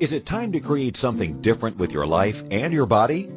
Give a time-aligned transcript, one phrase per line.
[0.00, 3.30] Is it time to create something different with your life and your body?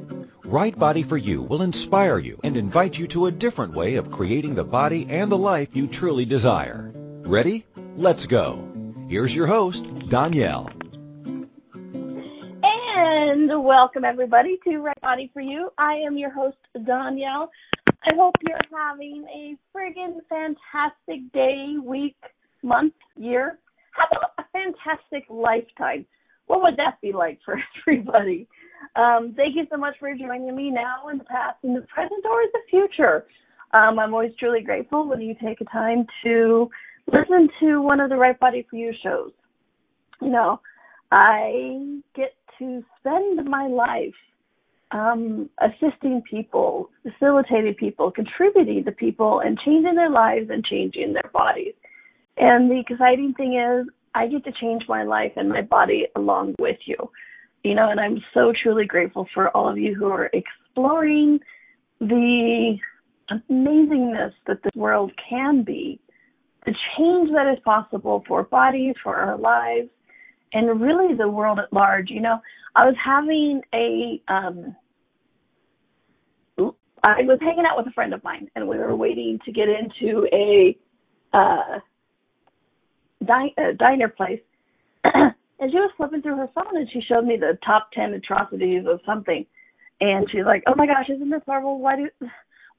[0.45, 4.11] Right Body for You will inspire you and invite you to a different way of
[4.11, 6.89] creating the body and the life you truly desire.
[6.95, 7.65] Ready?
[7.97, 8.65] Let's go.
[9.09, 10.71] Here's your host, Donnielle.
[12.63, 15.69] And welcome everybody to Right Body for You.
[15.77, 17.49] I am your host, Donnielle.
[17.89, 22.15] I hope you're having a friggin' fantastic day, week,
[22.61, 23.59] month, year.
[23.91, 26.05] How about a fantastic lifetime?
[26.47, 27.55] What would that be like for
[27.87, 28.47] everybody?
[28.95, 32.25] Um, thank you so much for joining me now in the past, in the present,
[32.25, 33.25] or in the future.
[33.73, 36.69] Um, I'm always truly grateful when you take a time to
[37.11, 39.31] listen to one of the Right Body for You shows.
[40.21, 40.61] You know,
[41.11, 44.13] I get to spend my life
[44.91, 51.31] um, assisting people, facilitating people, contributing to people, and changing their lives and changing their
[51.33, 51.73] bodies.
[52.37, 56.55] And the exciting thing is, I get to change my life and my body along
[56.59, 56.95] with you.
[57.63, 61.39] You know, and I'm so truly grateful for all of you who are exploring
[61.99, 62.77] the
[63.31, 65.99] amazingness that this world can be,
[66.65, 69.89] the change that is possible for bodies, for our lives,
[70.53, 72.09] and really the world at large.
[72.09, 72.39] You know,
[72.75, 74.75] I was having a um
[77.05, 79.67] I was hanging out with a friend of mine and we were waiting to get
[79.67, 80.77] into a
[81.33, 81.79] uh
[83.29, 84.41] Uh, diner place.
[85.03, 88.83] and she was flipping through her phone and she showed me the top 10 atrocities
[88.87, 89.45] of something.
[90.01, 91.79] And she's like, "Oh my gosh, isn't this horrible?
[91.79, 92.09] Why do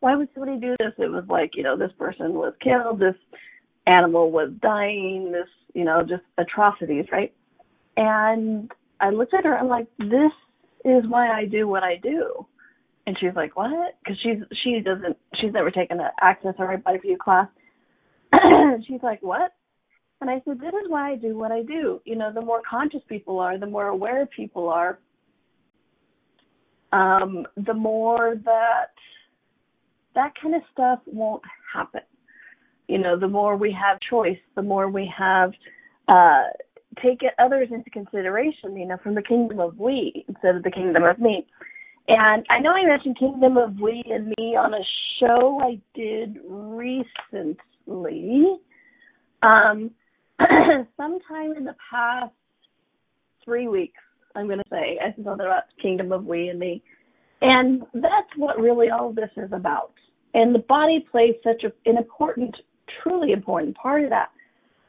[0.00, 3.14] why would somebody do this?" It was like, you know, this person was killed, this
[3.86, 7.32] animal was dying, this, you know, just atrocities, right?
[7.96, 9.56] And I looked at her.
[9.56, 10.32] I'm like, this
[10.84, 12.46] is why I do what I do.
[13.06, 13.96] And she's like, what?
[14.02, 17.48] Because she's she doesn't she's never taken an access or body view class.
[18.86, 19.52] she's like, what?
[20.24, 22.00] And I said, this is why I do what I do.
[22.06, 24.98] You know, the more conscious people are, the more aware people are,
[26.94, 28.94] um, the more that
[30.14, 32.00] that kind of stuff won't happen.
[32.88, 35.52] You know, the more we have choice, the more we have
[36.08, 36.44] uh,
[37.02, 41.04] take others into consideration, you know, from the kingdom of we instead of the kingdom
[41.04, 41.46] of me.
[42.08, 44.80] And I know I mentioned kingdom of we and me on a
[45.20, 47.58] show I did recently.
[49.42, 49.90] Um,
[50.96, 52.32] sometime in the past
[53.44, 54.00] three weeks,
[54.34, 56.82] I'm going to say, I said something about kingdom of we and me.
[57.40, 59.92] And that's what really all this is about.
[60.32, 62.56] And the body plays such a, an important,
[63.02, 64.30] truly important part of that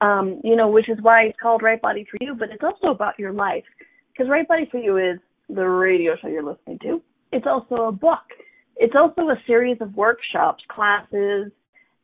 [0.02, 2.94] um, you know, which is why it's called Right Body for You, but it's also
[2.94, 3.64] about your life.
[4.12, 5.20] Because Right Body for You is
[5.50, 7.02] the radio show you're listening to.
[7.32, 8.24] It's also a book.
[8.78, 11.52] It's also a series of workshops, classes,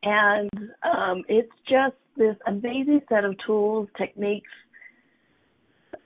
[0.04, 0.50] and
[0.84, 4.50] um, it's just this amazing set of tools, techniques,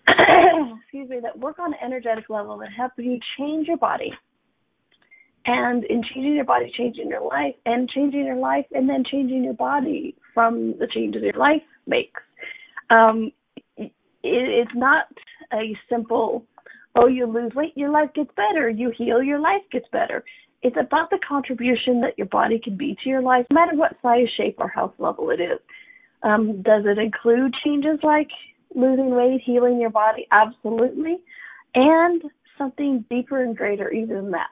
[0.09, 4.11] excuse me, that work on an energetic level that help you change your body.
[5.47, 9.43] And in changing your body, changing your life, and changing your life, and then changing
[9.43, 12.22] your body from the changes your life makes.
[12.89, 13.31] Um,
[13.77, 13.91] it,
[14.23, 15.05] it's not
[15.53, 16.45] a simple,
[16.95, 18.69] oh, you lose weight, your life gets better.
[18.69, 20.23] You heal, your life gets better.
[20.63, 23.95] It's about the contribution that your body can be to your life, no matter what
[24.01, 25.59] size, shape, or health level it is.
[26.24, 28.30] Um, does it include changes like
[28.74, 30.28] losing weight, healing your body?
[30.31, 31.18] Absolutely.
[31.76, 32.24] And
[32.58, 34.50] something deeper and greater even than that.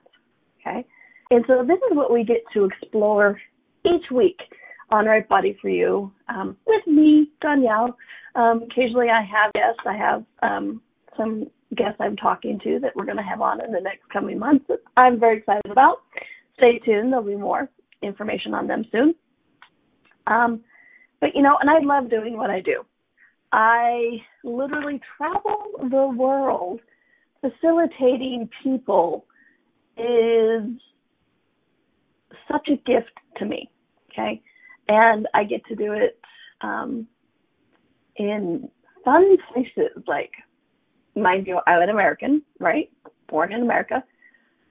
[0.60, 0.86] Okay?
[1.32, 3.40] And so this is what we get to explore
[3.86, 4.38] each week
[4.92, 7.96] on Right Body for You um, with me, Donnielle.
[8.36, 9.82] Um, occasionally I have guests.
[9.86, 10.82] I have um,
[11.18, 14.38] some guests I'm talking to that we're going to have on in the next coming
[14.38, 16.02] months that I'm very excited about.
[16.58, 17.12] Stay tuned.
[17.12, 17.70] There'll be more
[18.02, 19.16] information on them soon.
[20.28, 20.62] Um,
[21.24, 22.84] but, you know, and I love doing what I do.
[23.52, 26.82] I literally travel the world
[27.42, 29.26] facilitating people
[29.98, 30.70] is
[32.52, 33.70] such a gift to me.
[34.12, 34.42] Okay
[34.88, 36.20] and I get to do it
[36.62, 37.08] um,
[38.18, 38.70] in
[39.06, 40.32] fun places like,
[41.16, 42.92] mind you, I'm an American, right?
[43.30, 44.04] Born in America.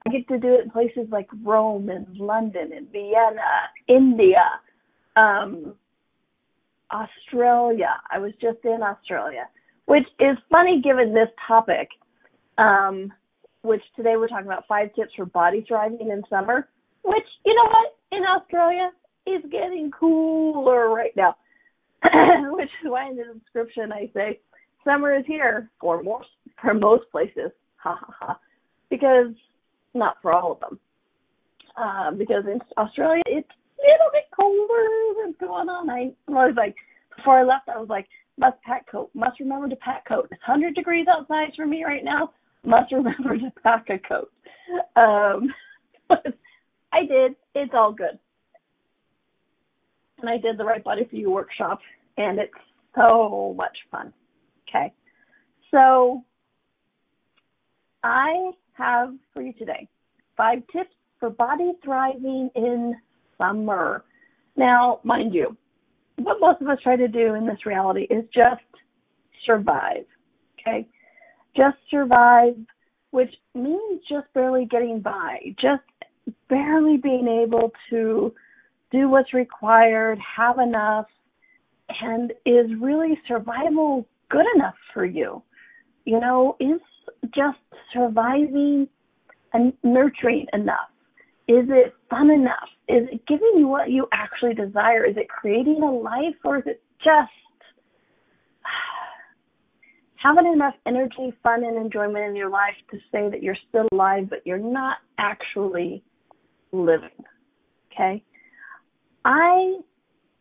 [0.06, 3.40] I get to do it in places like Rome and London and Vienna,
[3.88, 4.60] India,
[5.16, 5.74] um,
[6.92, 7.94] Australia.
[8.10, 9.48] I was just in Australia,
[9.86, 11.88] which is funny given this topic.
[12.58, 13.12] Um,
[13.62, 16.68] which today we're talking about five tips for body thriving in summer.
[17.04, 17.96] Which you know what?
[18.16, 18.90] In Australia,
[19.26, 21.36] is getting cooler right now.
[22.52, 24.40] Which is why in the description I say
[24.84, 26.28] summer is here for most
[26.60, 27.50] for most places.
[27.76, 28.38] Ha ha ha.
[28.90, 29.32] Because
[29.94, 30.78] not for all of them.
[31.76, 33.48] Uh, because in Australia it's
[33.82, 35.26] little bit colder.
[35.26, 35.90] What's going on?
[35.90, 36.74] I, was like
[37.16, 38.06] before I left, I was like,
[38.38, 39.10] must pack coat.
[39.14, 40.28] Must remember to pack coat.
[40.30, 42.32] It's 100 degrees outside for me right now.
[42.64, 44.30] Must remember to pack a coat.
[44.96, 45.52] Um,
[46.92, 47.36] I did.
[47.54, 48.18] It's all good.
[50.20, 51.80] And I did the Right Body for You workshop,
[52.16, 52.52] and it's
[52.94, 54.12] so much fun.
[54.68, 54.92] Okay.
[55.70, 56.22] So
[58.04, 59.88] I have for you today
[60.36, 62.94] five tips for body thriving in
[63.42, 64.04] summer.
[64.56, 65.56] Now, mind you,
[66.16, 68.62] what most of us try to do in this reality is just
[69.46, 70.04] survive.
[70.60, 70.86] Okay?
[71.56, 72.54] Just survive,
[73.10, 75.82] which means just barely getting by, just
[76.48, 78.32] barely being able to
[78.90, 81.06] do what's required, have enough,
[82.00, 85.42] and is really survival good enough for you?
[86.04, 86.80] You know, is
[87.34, 87.58] just
[87.92, 88.88] surviving
[89.52, 90.91] and nurturing enough?
[91.48, 92.68] Is it fun enough?
[92.88, 95.04] Is it giving you what you actually desire?
[95.04, 97.30] Is it creating a life or is it just
[100.16, 104.28] having enough energy, fun, and enjoyment in your life to say that you're still alive,
[104.30, 106.02] but you're not actually
[106.70, 107.10] living?
[107.92, 108.22] Okay?
[109.24, 109.76] I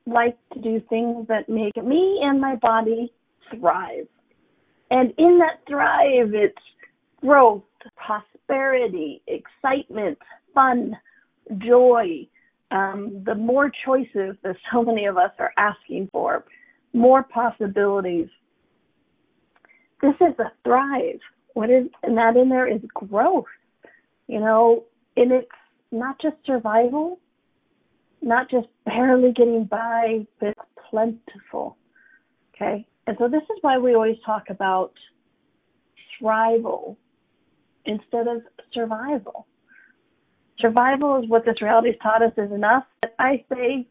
[0.05, 3.11] like to do things that make me and my body
[3.49, 4.07] thrive.
[4.89, 6.55] And in that thrive, it's
[7.21, 7.63] growth,
[7.95, 10.17] prosperity, excitement,
[10.53, 10.95] fun,
[11.57, 12.27] joy,
[12.71, 16.45] um, the more choices that so many of us are asking for,
[16.93, 18.27] more possibilities.
[20.01, 21.19] This is a thrive.
[21.53, 23.45] What is and that in there is growth.
[24.27, 24.85] You know,
[25.17, 25.47] and it's
[25.91, 27.19] not just survival,
[28.21, 30.59] not just barely getting by, but it's
[30.89, 31.77] plentiful.
[32.55, 32.87] Okay?
[33.07, 34.93] And so this is why we always talk about
[36.21, 36.95] thrival
[37.85, 38.43] instead of
[38.73, 39.47] survival.
[40.61, 42.83] Survival is what this reality has taught us is enough.
[43.01, 43.87] But I say,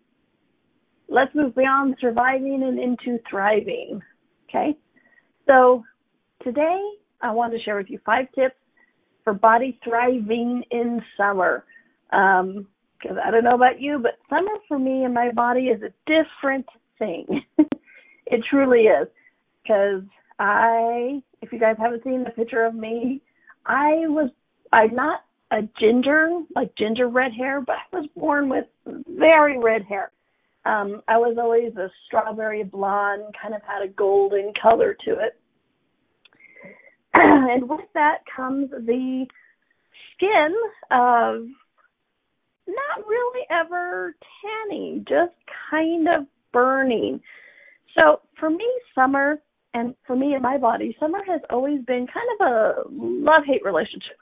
[1.09, 4.01] let's move beyond surviving and into thriving.
[4.49, 4.77] Okay?
[5.47, 5.83] So
[6.43, 6.81] today
[7.21, 8.57] I want to share with you five tips
[9.25, 11.65] for body thriving in summer.
[12.13, 12.67] Um,
[13.01, 15.93] because I don't know about you, but summer for me and my body is a
[16.07, 16.67] different
[16.99, 17.43] thing.
[18.27, 19.09] it truly is.
[19.63, 20.03] Because
[20.39, 23.23] I, if you guys haven't seen the picture of me,
[23.67, 24.31] I was,
[24.73, 25.21] I'm not
[25.51, 28.67] a ginger, like ginger red hair, but I was born with
[29.09, 30.13] very red hair.
[30.65, 35.41] Um, I was always a strawberry blonde, kind of had a golden color to it.
[37.15, 39.27] and with that comes the
[40.15, 40.55] skin
[40.91, 41.47] of
[42.69, 45.35] not really ever tanning, just
[45.71, 47.21] kind of burning.
[47.97, 49.41] So for me, summer,
[49.75, 53.65] and for me and my body, summer has always been kind of a love hate
[53.65, 54.17] relationship.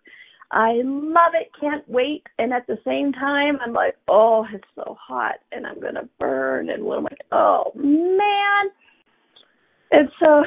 [0.51, 4.97] I love it, can't wait, and at the same time, I'm like, oh, it's so
[4.99, 8.71] hot, and I'm gonna burn, and I'm like, oh man.
[9.91, 10.45] And so,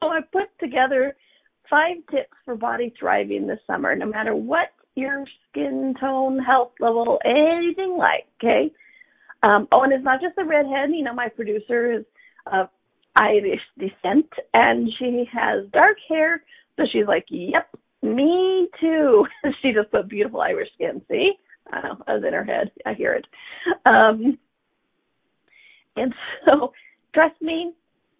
[0.00, 1.16] so I put together
[1.70, 7.18] five tips for body thriving this summer, no matter what your skin tone, health level,
[7.24, 8.70] anything like, okay?
[9.42, 10.90] Um, oh, and it's not just the redhead.
[10.92, 12.04] You know, my producer is
[12.52, 12.68] of
[13.16, 16.42] Irish descent, and she has dark hair.
[16.76, 17.68] So she's like, "Yep,
[18.02, 19.26] me too."
[19.62, 21.02] she just put beautiful Irish skin.
[21.08, 21.32] See,
[21.72, 22.70] I know, I was in her head.
[22.86, 23.26] I hear it.
[23.86, 24.38] Um,
[25.96, 26.14] and
[26.44, 26.72] so,
[27.14, 27.72] trust me,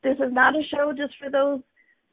[0.02, 1.60] this is not a show just for those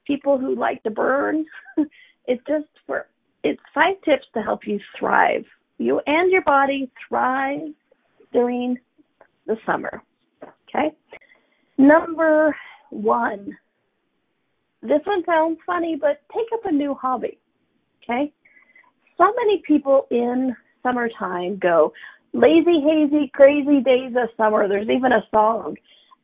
[0.06, 1.46] people who like to burn.
[2.26, 3.07] it's just for
[3.44, 5.45] it's five tips to help you thrive.
[5.78, 7.69] You and your body thrive
[8.33, 8.78] during
[9.45, 10.02] the summer.
[10.44, 10.92] Okay?
[11.78, 12.56] Number
[12.90, 13.57] one.
[14.81, 17.40] This one sounds funny, but take up a new hobby.
[18.09, 18.31] Okay?
[19.18, 21.92] So many people in summertime go,
[22.33, 24.68] lazy, hazy, crazy days of summer.
[24.68, 25.76] There's even a song.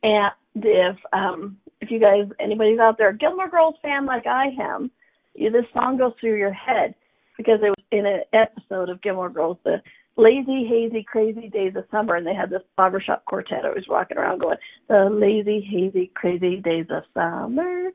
[0.02, 4.90] And if um if you guys anybody's out there, Gilmore Girls fan like I am,
[5.34, 6.94] you, this song goes through your head
[7.36, 9.82] because it was in an episode of Gilmore Girls, the
[10.16, 14.40] lazy, hazy, crazy days of summer, and they had this barbershop quartet always walking around
[14.40, 14.56] going,
[14.88, 17.90] the lazy, hazy, crazy days of summer.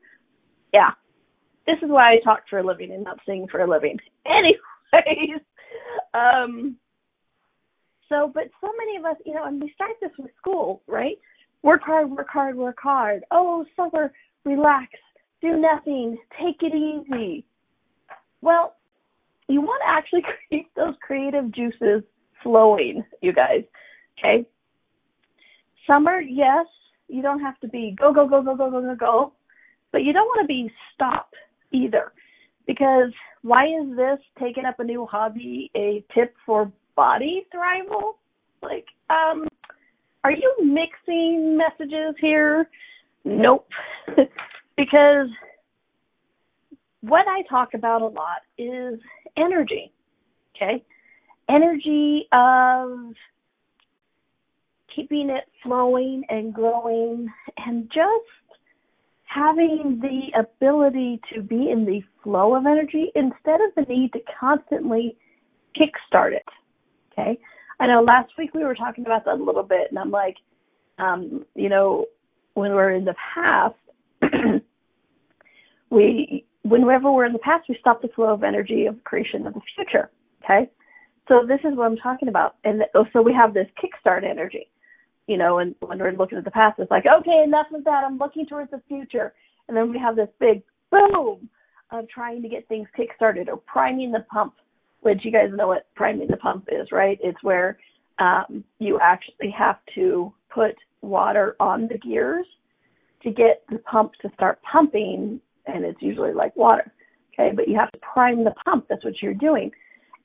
[0.72, 0.90] Yeah.
[1.66, 3.98] This is why I talk for a living and not sing for a living.
[4.26, 5.40] Anyways,
[6.14, 6.76] um,
[8.08, 11.16] so, but so many of us, you know, and we start this with school, right?
[11.62, 13.22] Work hard, work hard, work hard.
[13.30, 14.12] Oh, summer,
[14.44, 14.88] relax,
[15.40, 17.44] do nothing, take it easy.
[18.40, 18.76] Well,
[19.48, 22.02] you want to actually keep those creative juices
[22.42, 23.62] flowing, you guys.
[24.18, 24.46] Okay?
[25.86, 26.66] Summer, yes,
[27.08, 29.32] you don't have to be go, go, go, go, go, go, go, go,
[29.92, 31.34] but you don't want to be stopped
[31.72, 32.12] either.
[32.66, 33.12] Because
[33.42, 38.14] why is this taking up a new hobby a tip for body thrival?
[38.62, 39.48] Like, um,
[40.24, 42.68] are you mixing messages here?
[43.24, 43.68] Nope.
[44.76, 45.28] because
[47.00, 49.00] what I talk about a lot is
[49.36, 49.92] energy.
[50.54, 50.84] Okay?
[51.48, 53.14] Energy of
[54.94, 58.39] keeping it flowing and growing and just
[59.32, 64.18] having the ability to be in the flow of energy instead of the need to
[64.38, 65.16] constantly
[65.76, 66.44] kickstart it.
[67.12, 67.38] Okay?
[67.78, 70.36] I know last week we were talking about that a little bit and I'm like,
[70.98, 72.06] um, you know,
[72.54, 73.76] when we're in the past,
[75.90, 79.54] we, whenever we're in the past, we stop the flow of energy of creation of
[79.54, 80.10] the future.
[80.44, 80.68] Okay.
[81.28, 82.56] So this is what I'm talking about.
[82.64, 82.82] And
[83.12, 84.68] so we have this kickstart energy,
[85.30, 88.02] you know, and when we're looking at the past, it's like, okay, enough of that.
[88.04, 89.32] I'm looking towards the future.
[89.68, 91.48] And then we have this big boom
[91.92, 94.54] of trying to get things kickstarted or priming the pump,
[95.02, 97.16] which you guys know what priming the pump is, right?
[97.22, 97.78] It's where
[98.18, 102.46] um, you actually have to put water on the gears
[103.22, 106.92] to get the pump to start pumping, and it's usually like water.
[107.34, 108.86] Okay, but you have to prime the pump.
[108.90, 109.70] That's what you're doing.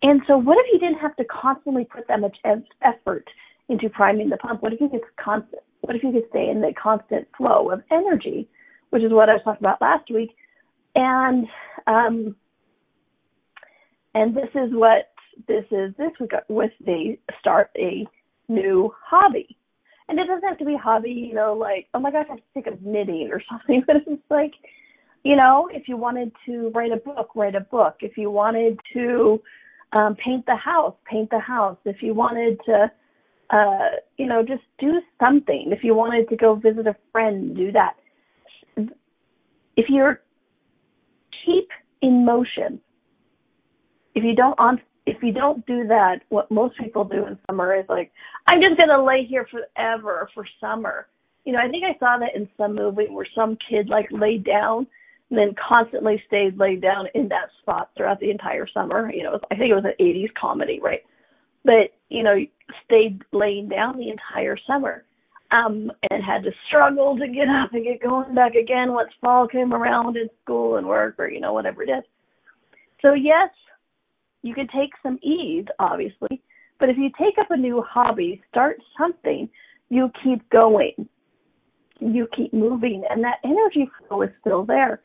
[0.02, 2.36] And so, what if you didn't have to constantly put that much
[2.82, 3.28] effort
[3.70, 4.62] into priming the pump?
[4.62, 5.62] What if you could constant?
[5.82, 8.48] What if you could stay in the constant flow of energy,
[8.90, 10.36] which is what I was talking about last week,
[10.96, 11.48] and
[11.88, 12.36] um,
[14.14, 15.10] and this is what
[15.48, 18.08] this is this week with the start a
[18.48, 19.58] new hobby.
[20.08, 22.38] And it doesn't have to be hobby, you know, like, oh my gosh, I have
[22.38, 24.54] to think of knitting or something, but it's like,
[25.24, 27.98] you know, if you wanted to write a book, write a book.
[28.02, 29.42] If you wanted to
[29.94, 31.78] um, paint the house, paint the house.
[31.86, 32.92] If you wanted to,
[33.50, 35.70] uh, you know, just do something.
[35.72, 37.96] If you wanted to go visit a friend, do that.
[39.78, 40.22] If you're
[41.46, 41.70] keep
[42.02, 42.80] in motion,
[44.16, 47.76] if you don't on if you don't do that, what most people do in summer
[47.76, 48.12] is like,
[48.48, 51.08] I'm just gonna lay here forever for summer.
[51.44, 54.44] You know, I think I saw that in some movie where some kid like laid
[54.44, 54.88] down
[55.30, 59.12] and then constantly stayed laid down in that spot throughout the entire summer.
[59.12, 61.04] You know, I think it was an 80s comedy, right?
[61.64, 62.36] But you know,
[62.86, 65.04] stayed laying down the entire summer,
[65.52, 69.48] um, and had to struggle to get up and get going back again once fall
[69.48, 72.04] came around in school and work or you know whatever it is.
[73.02, 73.50] So yes,
[74.42, 76.42] you can take some ease, obviously,
[76.80, 79.50] but if you take up a new hobby, start something,
[79.90, 81.08] you keep going.
[82.00, 85.02] You keep moving, and that energy flow is still there.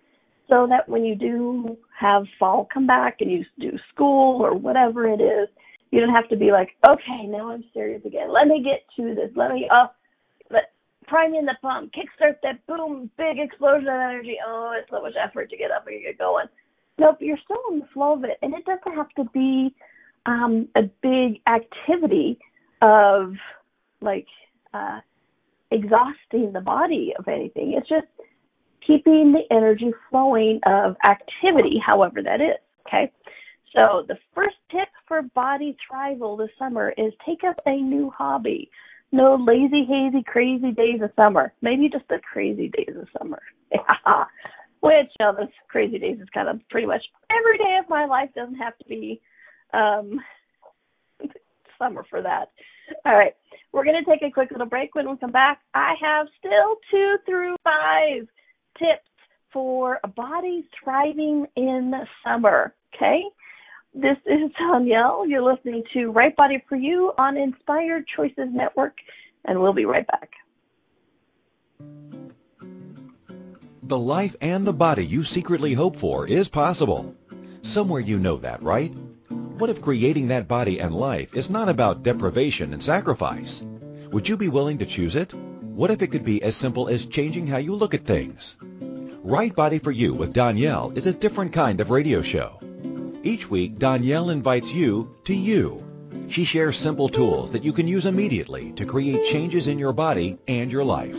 [0.48, 5.06] So that when you do have fall come back and you do school or whatever
[5.06, 5.48] it is,
[5.90, 8.32] you don't have to be like, okay, now I'm serious again.
[8.32, 9.30] Let me get to this.
[9.34, 9.88] Let me uh,
[10.50, 10.72] let
[11.06, 14.36] prime in the pump, kickstart that boom, big explosion of energy.
[14.46, 16.46] Oh, it's so much effort to get up and get going.
[16.98, 19.74] Nope, you're still in the flow of it, and it doesn't have to be
[20.26, 22.38] um, a big activity
[22.82, 23.34] of
[24.00, 24.26] like
[24.72, 25.00] uh,
[25.70, 27.74] exhausting the body of anything.
[27.76, 28.06] It's just
[28.86, 32.56] keeping the energy flowing of activity, however that is.
[32.86, 33.10] Okay.
[33.74, 38.70] So the first tip for body thrival this summer is take up a new hobby.
[39.12, 41.52] No lazy, hazy, crazy days of summer.
[41.62, 43.42] Maybe just the crazy days of summer.
[44.80, 48.06] which you know those crazy days is kind of pretty much every day of my
[48.06, 49.20] life doesn't have to be
[49.72, 50.18] um
[51.78, 52.50] summer for that.
[53.04, 53.34] All right.
[53.72, 55.60] We're gonna take a quick little break when we come back.
[55.74, 58.26] I have still two through five
[58.78, 59.08] tips
[59.52, 61.92] for a body thriving in
[62.24, 62.74] summer.
[62.94, 63.22] Okay?
[63.92, 65.28] This is Donnielle.
[65.28, 68.94] You're listening to Right Body for You on Inspired Choices Network,
[69.44, 70.30] and we'll be right back.
[73.82, 77.16] The life and the body you secretly hope for is possible.
[77.62, 78.94] Somewhere you know that, right?
[79.58, 83.60] What if creating that body and life is not about deprivation and sacrifice?
[84.12, 85.34] Would you be willing to choose it?
[85.34, 88.56] What if it could be as simple as changing how you look at things?
[88.60, 92.59] Right Body for You with Donnielle is a different kind of radio show.
[93.22, 95.84] Each week, Donnielle invites you to you.
[96.28, 100.38] She shares simple tools that you can use immediately to create changes in your body
[100.48, 101.18] and your life.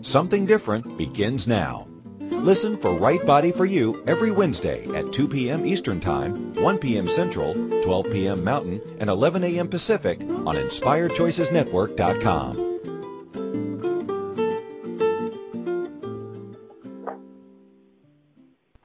[0.00, 1.86] Something different begins now.
[2.30, 5.66] Listen for Right Body for You every Wednesday at 2 p.m.
[5.66, 7.06] Eastern Time, 1 p.m.
[7.08, 8.42] Central, 12 p.m.
[8.42, 9.68] Mountain, and 11 a.m.
[9.68, 12.73] Pacific on InspiredChoicesNetwork.com.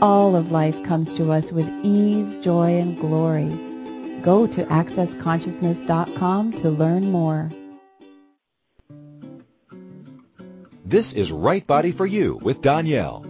[0.00, 3.48] All of life comes to us with ease, joy, and glory.
[4.22, 7.50] Go to AccessConsciousness.com to learn more.
[10.84, 13.26] This is Right Body for You with Donnielle.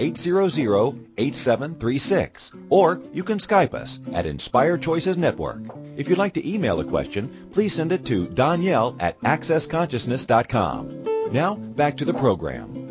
[0.00, 2.66] 613-800-8736.
[2.70, 5.62] Or you can Skype us at Inspired Choices Network.
[5.96, 11.32] If you'd like to email a question, please send it to Donnielle at accessconsciousness.com.
[11.32, 12.88] Now, back to the program.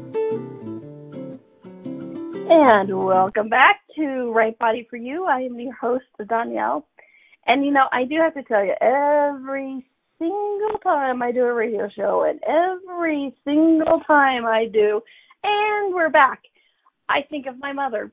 [2.51, 5.25] And welcome back to Right Body for You.
[5.25, 6.83] I am your host, Donnielle.
[7.45, 9.85] And you know, I do have to tell you, every
[10.17, 15.01] single time I do a radio show and every single time I do,
[15.43, 16.41] and we're back,
[17.09, 18.11] I think of my mother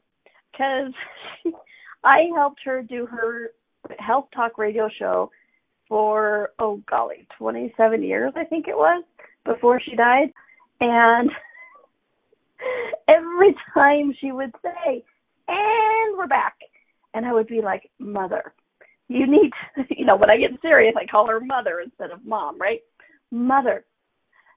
[0.50, 0.92] because
[2.04, 3.50] I helped her do her
[3.98, 5.30] health talk radio show
[5.88, 9.04] for, oh golly, 27 years, I think it was,
[9.44, 10.32] before she died.
[10.80, 11.30] And
[13.08, 15.04] every time she would say,
[15.48, 16.56] and we're back.
[17.14, 18.52] And I would be like, mother,
[19.08, 22.24] you need, to, you know, when I get serious, I call her mother instead of
[22.24, 22.80] mom, right?
[23.30, 23.84] Mother.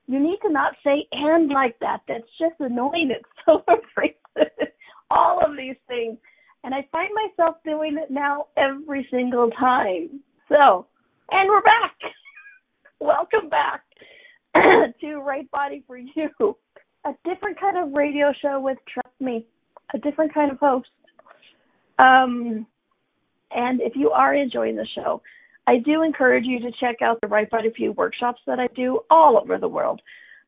[0.08, 2.01] You need to not say and like that.
[2.08, 3.12] That's just annoying.
[3.12, 4.18] It's so abrasive.
[5.12, 6.17] All of these things.
[6.63, 10.19] And I find myself doing it now every single time.
[10.50, 10.88] So,
[11.31, 11.96] and we're back.
[13.00, 13.84] Welcome back
[15.01, 16.58] to Right Body for You.
[17.05, 19.46] A different kind of radio show with, trust me,
[19.94, 20.90] a different kind of host.
[21.98, 22.68] Um,
[23.51, 25.22] and if you are enjoying the show,
[25.68, 28.68] I do encourage you to check out the Right Body for You workshops that I
[28.75, 30.01] do all over the world.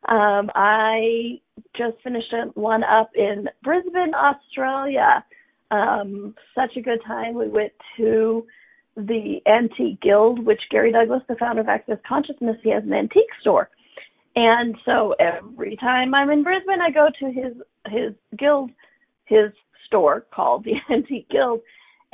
[0.08, 1.40] Um, I
[1.78, 5.24] just finished one up in Brisbane, Australia.
[5.70, 7.36] Um, such a good time.
[7.36, 8.46] We went to
[8.98, 13.32] the Antique Guild, which Gary Douglas, the founder of Access Consciousness, he has an antique
[13.40, 13.70] store.
[14.36, 17.54] And so every time I'm in Brisbane, I go to his
[17.88, 18.72] his guild,
[19.26, 19.52] his
[19.88, 21.62] store called the Antique Guild,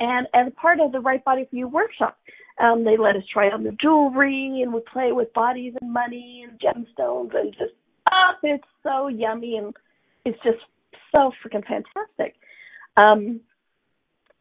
[0.00, 2.18] and as part of the Right Body for You workshop,
[2.60, 6.44] um, they let us try on the jewelry and we play with bodies and money
[6.48, 7.74] and gemstones and just,
[8.10, 9.74] oh, it's so yummy and
[10.24, 10.58] it's just
[11.12, 12.34] so freaking fantastic.
[12.96, 13.40] Um,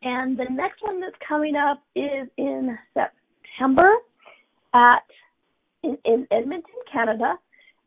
[0.02, 3.92] and the next one that's coming up is in September
[4.74, 5.04] at
[5.84, 7.36] in, in Edmonton, Canada,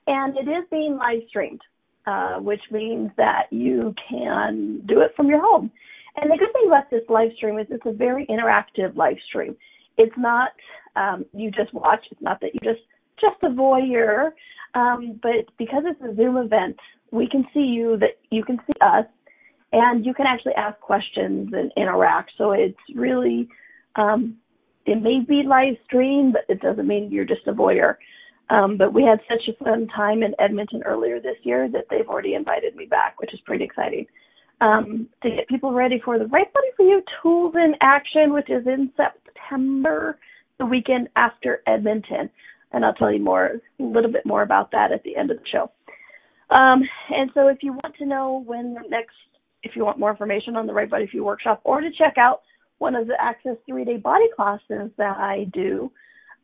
[0.07, 1.61] and it is being live streamed,
[2.07, 5.71] uh, which means that you can do it from your home.
[6.17, 9.57] And the good thing about this live stream is it's a very interactive live stream.
[9.99, 10.53] It's not
[10.97, 12.05] um, you just watch.
[12.11, 12.85] It's not that you just
[13.21, 14.31] just a voyeur.
[14.75, 16.77] Um, but because it's a Zoom event,
[17.11, 17.97] we can see you.
[17.99, 19.07] That you can see us,
[19.73, 22.33] and you can actually ask questions and interact.
[22.39, 23.49] So it's really
[23.97, 24.37] um,
[24.87, 27.97] it may be live stream, but it doesn't mean you're just a voyeur.
[28.49, 32.09] Um, but we had such a fun time in Edmonton earlier this year that they've
[32.09, 34.07] already invited me back, which is pretty exciting
[34.61, 38.51] um, to get people ready for the Right Body for You Tools in Action, which
[38.51, 39.20] is in September,
[40.59, 42.31] the weekend after Edmonton.
[42.73, 45.39] And I'll tell you more, a little bit more about that at the end of
[45.39, 45.71] the show.
[46.51, 49.15] Um, and so if you want to know when the next,
[49.63, 52.43] if you want more information on the Right Body You workshop or to check out
[52.79, 55.91] one of the Access three day body classes that I do,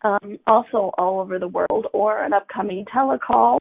[0.02, 3.58] um, also all over the world, or an upcoming telecall,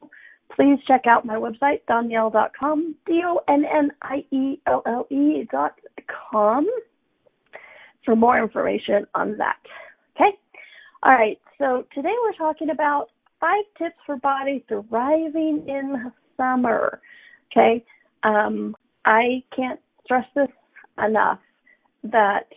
[0.54, 3.48] please check out my website, donnielle.com, D-O-N-N-I-E-L-L-E
[5.50, 5.74] dot
[6.30, 6.66] com
[8.06, 9.58] for more information on that.
[10.14, 10.30] Okay?
[11.02, 17.02] All right, so today we're talking about five tips for body thriving in the summer.
[17.52, 17.84] Okay?
[18.22, 20.48] Um, I can't stress this
[21.04, 21.40] enough
[22.04, 22.48] that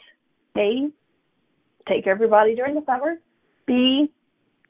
[0.58, 0.90] A,
[1.88, 3.16] take everybody during the summer.
[3.66, 4.12] B,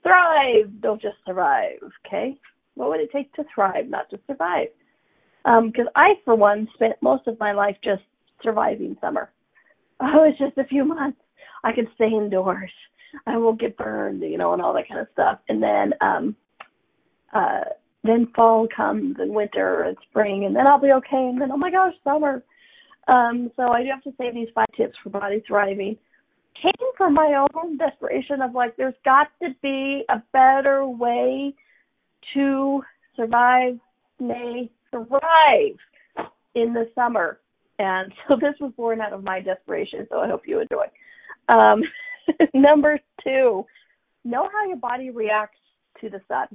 [0.01, 1.77] thrive, don't just survive.
[2.07, 2.35] Okay?
[2.75, 4.67] What would it take to thrive, not to survive?
[5.43, 8.03] Because um, I, for one, spent most of my life just
[8.41, 9.29] surviving summer.
[10.01, 11.19] Oh, it's just a few months.
[11.63, 12.71] I can stay indoors.
[13.25, 15.39] I won't get burned, you know, and all that kind of stuff.
[15.49, 16.35] And then, um,
[17.33, 17.61] uh,
[18.03, 21.17] then fall comes and winter and spring, and then I'll be okay.
[21.17, 22.43] And then, oh my gosh, summer.
[23.07, 25.97] Um, so I do have to say these five tips for body thriving.
[26.61, 31.53] came from my own desperation of like, there's got to be a better way
[32.33, 32.81] to
[33.15, 33.79] survive,
[34.19, 35.77] may thrive
[36.55, 37.39] in the summer.
[37.79, 40.85] And so this was born out of my desperation, so I hope you enjoy.
[41.47, 41.81] Um,
[42.53, 43.65] number two,
[44.23, 45.57] know how your body reacts
[46.01, 46.47] to the sun.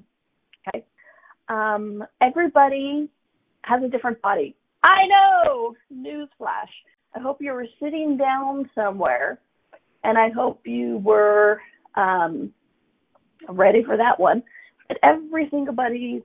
[0.69, 0.85] Okay.
[1.49, 3.09] Um, everybody
[3.63, 4.55] has a different body.
[4.85, 5.75] I know.
[5.93, 6.71] Newsflash.
[7.15, 9.39] I hope you were sitting down somewhere,
[10.05, 11.61] and I hope you were
[11.95, 12.53] um,
[13.49, 14.43] ready for that one.
[14.89, 16.23] But every single buddy,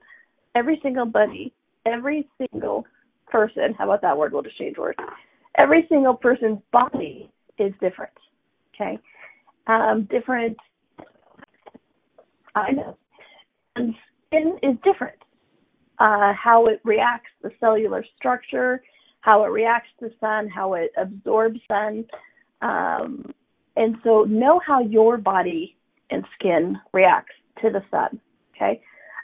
[0.54, 1.54] every single buddy,
[1.86, 2.86] every single
[3.30, 3.74] person.
[3.78, 4.32] How about that word?
[4.32, 4.98] We'll just change words.
[5.58, 8.12] Every single person's body is different.
[8.74, 8.98] Okay.
[9.66, 10.56] Um, different.
[12.54, 12.96] I know.
[13.76, 13.94] And
[14.26, 15.16] skin is different.
[15.98, 18.82] Uh, how it reacts, the cellular structure,
[19.20, 22.04] how it reacts to sun, how it absorbs sun.
[22.62, 23.32] Um,
[23.76, 25.76] and so know how your body
[26.10, 28.18] and skin reacts to the sun.
[28.56, 28.80] Okay.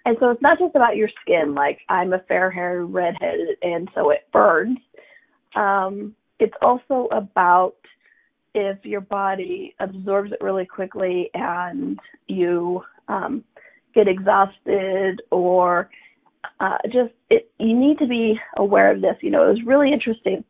[0.06, 3.90] And so it's not just about your skin, like I'm a fair haired redhead and
[3.92, 4.78] so it burns.
[5.56, 7.74] Um, it's also about
[8.54, 13.42] if your body absorbs it really quickly and you um,
[13.96, 15.90] get exhausted or
[16.60, 19.16] uh, just it, you need to be aware of this.
[19.22, 20.44] You know, it was really interesting.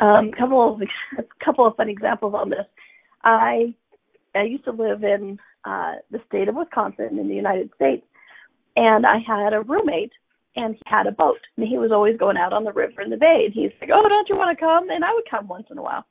[0.00, 2.66] Um, couple of a couple of fun examples on this.
[3.22, 3.72] I
[4.34, 8.04] I used to live in uh, the state of Wisconsin in the United States,
[8.78, 10.12] and I had a roommate
[10.54, 13.10] and he had a boat and he was always going out on the river and
[13.10, 14.88] the bay and he's like, Oh, don't you want to come?
[14.88, 16.04] And I would come once in a while.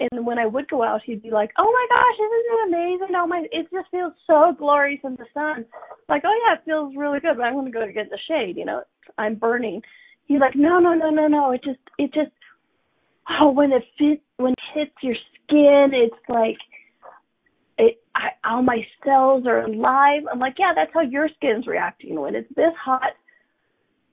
[0.00, 3.14] And when I would go out he'd be like, Oh my gosh, isn't it amazing?
[3.16, 5.66] Oh my it just feels so glorious in the sun.
[6.08, 8.64] Like, oh yeah, it feels really good, but I'm gonna go get the shade, you
[8.64, 8.82] know,
[9.16, 9.80] I'm burning.
[10.26, 11.52] He's like, No, no, no, no, no.
[11.52, 12.34] It just it just
[13.40, 16.58] oh when it fits when it hits your skin it's like
[18.14, 20.22] I, all my cells are alive.
[20.30, 22.20] I'm like, yeah, that's how your skin's reacting.
[22.20, 23.12] When it's this hot,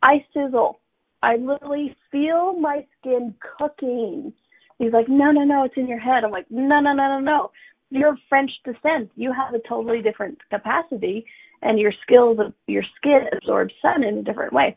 [0.02, 0.80] I sizzle.
[1.22, 4.34] I literally feel my skin cooking.
[4.80, 6.24] He's like, no, no, no, it's in your head.
[6.24, 7.52] I'm like, no, no, no, no, no.
[7.92, 9.12] You're French descent.
[9.16, 11.26] You have a totally different capacity,
[11.62, 14.76] and your skills, your skin absorbs sun in a different way.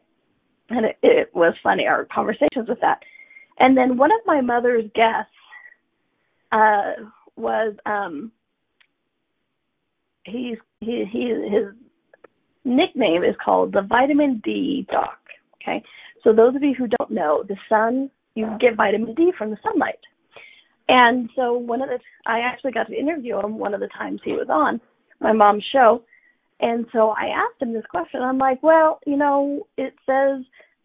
[0.68, 3.00] And it, it was funny our conversations with that.
[3.58, 5.30] And then one of my mother's guests
[6.52, 6.92] uh,
[7.36, 8.32] was um,
[10.24, 11.74] he's he he his
[12.64, 15.18] nickname is called the vitamin D doc.
[15.62, 15.82] Okay,
[16.22, 19.58] so those of you who don't know, the sun you get vitamin D from the
[19.62, 20.00] sunlight.
[20.88, 24.20] And so one of the I actually got to interview him one of the times
[24.24, 24.80] he was on
[25.20, 26.02] my mom's show.
[26.60, 28.22] And so I asked him this question.
[28.22, 30.44] I'm like, well, you know, it says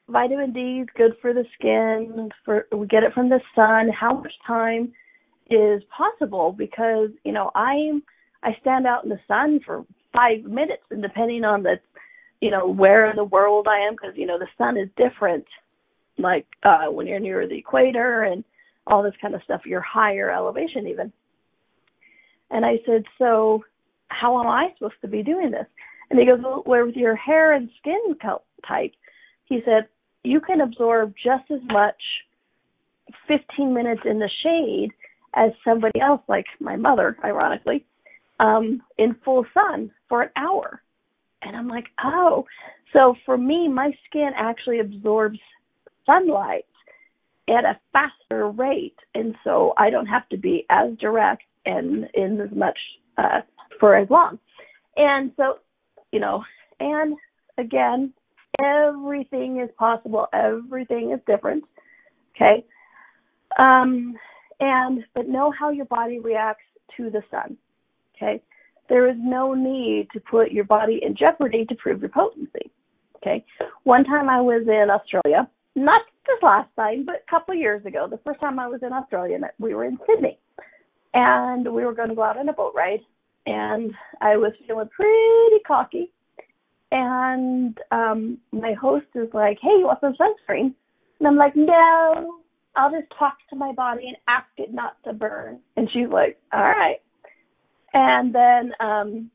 [0.10, 3.90] vitamin D is good for the skin, for we get it from the sun.
[3.90, 4.94] How much time
[5.50, 6.54] is possible?
[6.58, 8.02] Because, you know, I'm
[8.44, 11.76] I stand out in the sun for five minutes, and depending on the,
[12.42, 15.46] you know, where in the world I am, because you know the sun is different.
[16.18, 18.44] Like uh when you're near the equator and
[18.88, 21.14] all this kind of stuff, you're higher elevation even.
[22.52, 23.64] And I said, so
[24.08, 25.68] how am I supposed to be doing this?
[26.10, 28.16] And he goes, well, with your hair and skin
[28.68, 28.92] type,
[29.46, 29.88] he said,
[30.24, 32.02] you can absorb just as much
[33.28, 34.90] 15 minutes in the shade
[35.36, 37.86] as somebody else, like my mother, ironically,
[38.40, 40.82] um, in full sun for an hour.
[41.42, 42.46] And I'm like, oh.
[42.94, 45.40] So for me, my skin actually absorbs
[46.06, 46.66] sunlight
[47.48, 48.98] at a faster rate.
[49.16, 52.78] And so I don't have to be as direct and in as much
[53.18, 53.42] uh,
[53.80, 54.40] for as long.
[54.98, 55.60] And so,
[56.12, 56.44] you know,
[56.80, 57.16] and
[57.58, 58.14] again,
[58.62, 60.28] everything is possible.
[60.34, 61.64] Everything is different.
[62.36, 62.66] Okay.
[63.58, 64.16] Um,
[64.60, 66.64] and, but know how your body reacts
[66.98, 67.58] to the sun.
[68.22, 68.42] Okay?
[68.90, 72.72] There is no need to put your body in jeopardy to prove your potency.
[73.18, 73.46] Okay?
[73.84, 77.86] One time I was in Australia, not this last time, but a couple of years
[77.86, 80.40] ago, the first time I was in Australia, we were in Sydney.
[81.14, 83.00] And we were going to go out on a boat ride.
[83.46, 86.12] And I was feeling pretty cocky.
[86.92, 90.74] And um my host is like, Hey, you want some sunscreen?
[91.20, 92.40] And I'm like, No,
[92.76, 95.60] I'll just talk to my body and ask it not to burn.
[95.78, 96.98] And she's like, All right.
[97.94, 99.32] And then um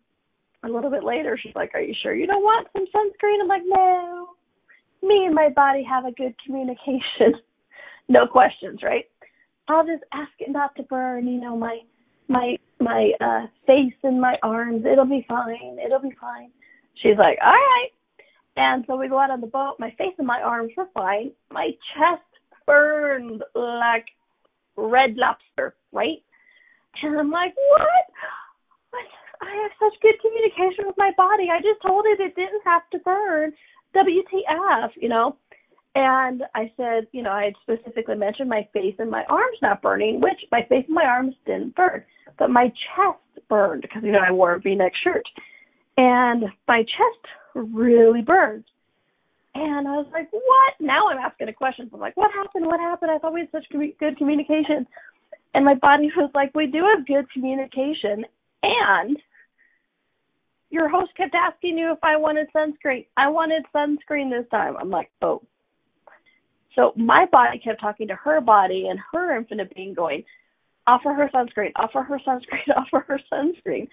[0.64, 3.40] a little bit later she's like, Are you sure you don't want some sunscreen?
[3.40, 4.28] I'm like, No.
[5.02, 7.34] Me and my body have a good communication.
[8.08, 9.04] no questions, right?
[9.68, 11.78] I'll just ask it not to burn, you know, my
[12.28, 14.84] my my uh face and my arms.
[14.90, 15.78] It'll be fine.
[15.84, 16.50] It'll be fine.
[17.02, 17.88] She's like, All right.
[18.56, 19.76] And so we go out on the boat.
[19.78, 21.32] My face and my arms were fine.
[21.50, 22.22] My chest
[22.66, 24.06] burned like
[24.76, 26.22] red lobster, right?
[27.02, 28.06] And I'm like, what?
[29.44, 31.48] I have such good communication with my body.
[31.52, 33.52] I just told it it didn't have to burn.
[33.94, 35.36] WTF, you know?
[35.94, 39.80] And I said, you know, I had specifically mentioned my face and my arms not
[39.82, 42.02] burning, which my face and my arms didn't burn,
[42.36, 45.22] but my chest burned because, you know, I wore a v-neck shirt.
[45.96, 48.64] And my chest really burned.
[49.54, 50.74] And I was like, what?
[50.80, 51.88] Now I'm asking a question.
[51.94, 52.66] I'm like, what happened?
[52.66, 53.12] What happened?
[53.12, 54.84] I thought we had such good communication.
[55.54, 58.24] And my body was like, we do have good communication.
[58.64, 59.16] And
[60.74, 63.06] your host kept asking you if I wanted sunscreen.
[63.16, 64.76] I wanted sunscreen this time.
[64.76, 65.40] I'm like, oh.
[66.74, 70.24] So my body kept talking to her body and her infinite being going,
[70.88, 73.86] offer her sunscreen, offer her sunscreen, offer her sunscreen.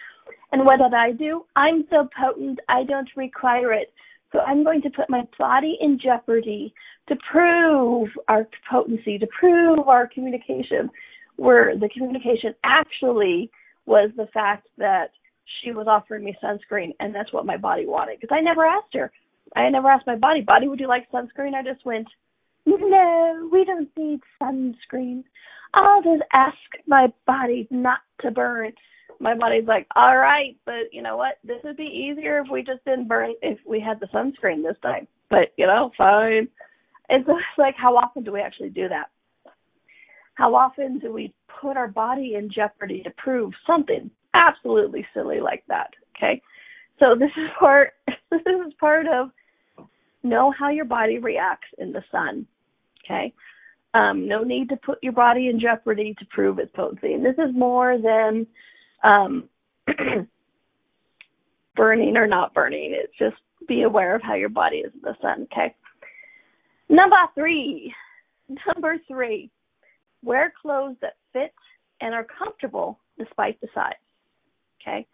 [0.52, 1.46] And what did I do?
[1.56, 3.94] I'm so potent, I don't require it.
[4.32, 6.74] So I'm going to put my body in jeopardy
[7.10, 10.90] to prove our potency, to prove our communication,
[11.36, 13.52] where the communication actually
[13.86, 15.12] was the fact that
[15.62, 18.20] she was offering me sunscreen and that's what my body wanted.
[18.20, 19.12] Because I never asked her.
[19.56, 21.54] I never asked my body, body, would you like sunscreen?
[21.54, 22.08] I just went,
[22.66, 25.24] no, we don't need sunscreen.
[25.74, 28.74] I'll just ask my body not to burn
[29.22, 31.38] my body's like, all right, but you know what?
[31.44, 34.78] This would be easier if we just didn't burn if we had the sunscreen this
[34.82, 35.08] time.
[35.30, 36.48] But you know, fine.
[37.10, 39.10] And so it's like, how often do we actually do that?
[40.42, 45.64] How often do we put our body in jeopardy to prove something absolutely silly like
[45.68, 45.92] that?
[46.18, 46.42] Okay,
[47.00, 47.94] so this is part.
[48.32, 49.30] This is part of
[50.24, 52.48] know how your body reacts in the sun.
[53.04, 53.34] Okay.
[53.94, 57.14] Um, no need to put your body in jeopardy to prove its potency.
[57.14, 58.48] And this is more than
[59.04, 59.50] um,
[61.76, 62.94] burning or not burning.
[62.98, 63.36] It's just
[63.68, 65.76] be aware of how your body is in the sun, okay?
[66.88, 67.94] Number three.
[68.74, 69.52] Number three.
[70.24, 71.54] Wear clothes that fit
[72.02, 73.94] and are comfortable despite the size.
[74.82, 75.06] Okay?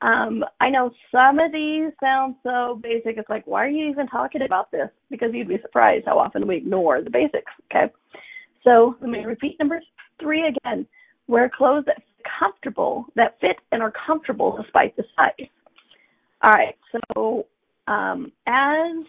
[0.00, 3.16] Um, I know some of these sound so basic.
[3.16, 4.88] It's like, why are you even talking about this?
[5.10, 7.50] Because you'd be surprised how often we ignore the basics.
[7.70, 7.92] Okay.
[8.62, 9.80] So let me repeat number
[10.20, 10.86] three again.
[11.26, 12.02] Wear clothes that
[12.38, 15.48] comfortable, that fit and are comfortable despite the size.
[16.42, 16.76] All right,
[17.14, 17.46] so
[17.86, 19.04] um, as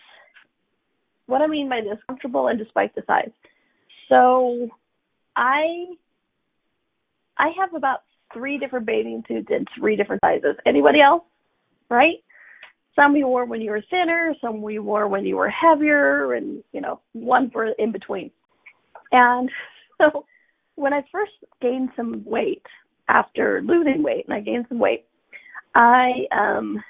[1.28, 3.30] what I mean by this, comfortable and despite the size.
[4.08, 4.70] So
[5.40, 5.86] I
[7.38, 8.02] I have about
[8.34, 10.58] three different bathing suits in three different sizes.
[10.66, 11.24] Anybody else?
[11.90, 12.18] Right?
[12.96, 16.62] Some we wore when you were thinner, some we wore when you were heavier, and
[16.74, 18.30] you know, one for in between.
[19.14, 19.50] And
[19.98, 20.26] so
[20.76, 22.66] when I first gained some weight,
[23.08, 25.06] after losing weight and I gained some weight,
[25.74, 26.84] I um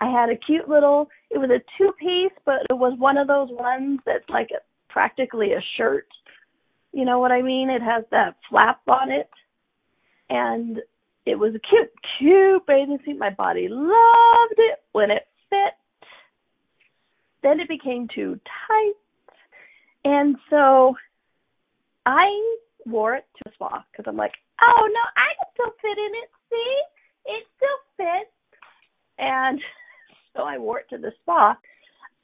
[0.00, 3.26] I had a cute little it was a two piece, but it was one of
[3.26, 4.60] those ones that's like a,
[4.92, 6.06] practically a shirt.
[6.92, 7.70] You know what I mean?
[7.70, 9.30] It has that flap on it.
[10.30, 10.78] And
[11.26, 13.18] it was a cute, cute bathing suit.
[13.18, 15.74] My body loved it when it fit.
[17.42, 18.94] Then it became too tight.
[20.04, 20.94] And so
[22.06, 22.26] I
[22.86, 26.12] wore it to a spa because I'm like, oh no, I can still fit in
[26.22, 26.30] it.
[26.50, 26.80] See,
[27.26, 28.30] it still fits.
[29.18, 29.60] And
[30.34, 31.56] so I wore it to the spa,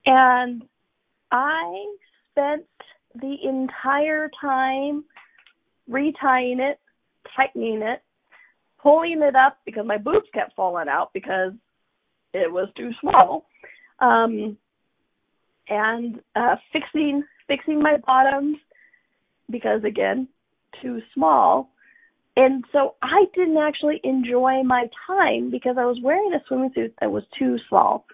[0.06, 0.62] and
[1.32, 1.94] I
[2.30, 2.64] spent
[3.14, 5.04] the entire time
[5.90, 6.78] retying it,
[7.36, 8.02] tightening it,
[8.82, 11.52] pulling it up because my boobs kept falling out because
[12.32, 13.46] it was too small,
[14.00, 14.56] um,
[15.68, 18.56] and uh, fixing fixing my bottoms
[19.50, 20.28] because again
[20.82, 21.70] too small.
[22.36, 26.92] And so I didn't actually enjoy my time because I was wearing a swimming suit
[27.00, 28.06] that was too small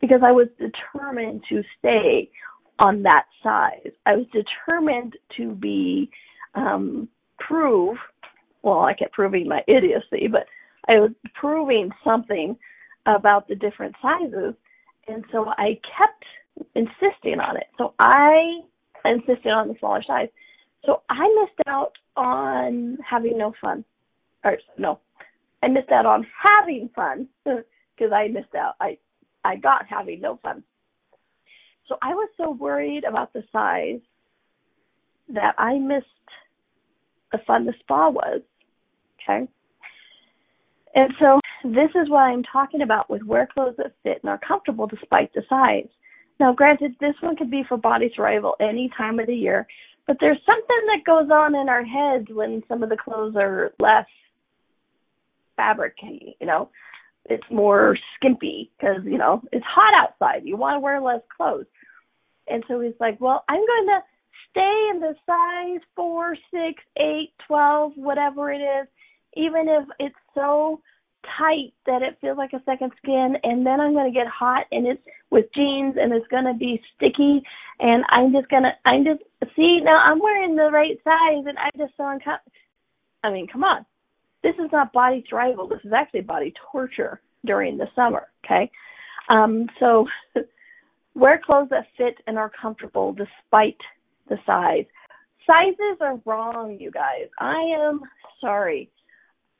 [0.00, 2.30] because I was determined to stay
[2.78, 3.92] on that size.
[4.06, 6.10] I was determined to be
[6.54, 7.08] um
[7.38, 7.96] prove
[8.62, 10.46] well, I kept proving my idiocy, but
[10.88, 12.56] I was proving something
[13.06, 14.54] about the different sizes
[15.08, 16.24] and so I kept
[16.74, 17.66] insisting on it.
[17.78, 18.60] So I
[19.04, 20.28] insisted on the smaller size.
[20.86, 23.84] So I missed out on having no fun.
[24.44, 25.00] Or no,
[25.62, 28.74] I missed out on having fun because I missed out.
[28.80, 28.98] I
[29.44, 30.62] I got having no fun.
[31.88, 34.00] So I was so worried about the size
[35.28, 36.06] that I missed
[37.32, 38.40] the fun the spa was.
[39.22, 39.48] Okay.
[40.94, 44.40] And so this is what I'm talking about with wear clothes that fit and are
[44.46, 45.88] comfortable despite the size.
[46.38, 49.66] Now, granted, this one could be for body survival any time of the year,
[50.06, 53.72] but there's something that goes on in our heads when some of the clothes are
[53.78, 54.06] less
[55.58, 56.68] fabricy, you know.
[57.26, 60.42] It's more skimpy because, you know, it's hot outside.
[60.44, 61.66] You want to wear less clothes.
[62.48, 64.00] And so he's like, well, I'm going to
[64.50, 68.86] stay in the size four, six, eight, twelve, whatever it is,
[69.36, 70.80] even if it's so
[71.38, 74.66] tight that it feels like a second skin and then I'm going to get hot
[74.70, 77.42] and it's with jeans and it's going to be sticky
[77.80, 79.22] and I'm just going to I'm just
[79.56, 82.52] see now I'm wearing the right size and I'm just so uncomfortable.
[83.22, 83.86] I mean, come on.
[84.44, 85.68] This is not body thrival.
[85.68, 88.70] This is actually body torture during the summer, okay?
[89.28, 90.06] Um so
[91.16, 93.80] wear clothes that fit and are comfortable despite
[94.28, 94.86] the size.
[95.44, 97.28] Sizes are wrong, you guys.
[97.40, 98.00] I am
[98.40, 98.90] sorry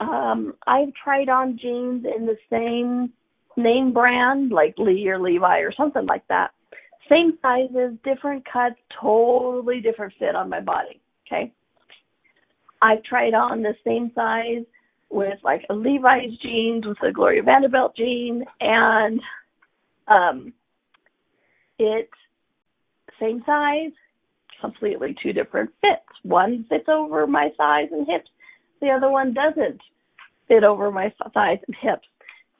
[0.00, 3.12] um, I've tried on jeans in the same
[3.56, 6.50] name brand, like Lee or Levi or something like that.
[7.08, 11.00] Same sizes, different cuts, totally different fit on my body.
[11.26, 11.52] Okay.
[12.82, 14.64] I've tried on the same size
[15.14, 19.20] with like a Levi's jeans with a Gloria Vanderbilt jean and
[20.08, 20.52] um
[21.78, 22.10] it's
[23.20, 23.92] same size,
[24.60, 26.02] completely two different fits.
[26.22, 28.28] One fits over my thighs and hips
[28.84, 29.80] the other one doesn't
[30.46, 32.06] fit over my thighs and hips.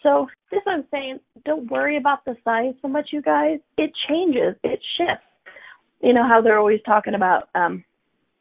[0.02, 3.58] So this I'm saying, don't worry about the size so much, you guys.
[3.76, 5.26] It changes, it shifts.
[6.02, 7.84] You know how they're always talking about um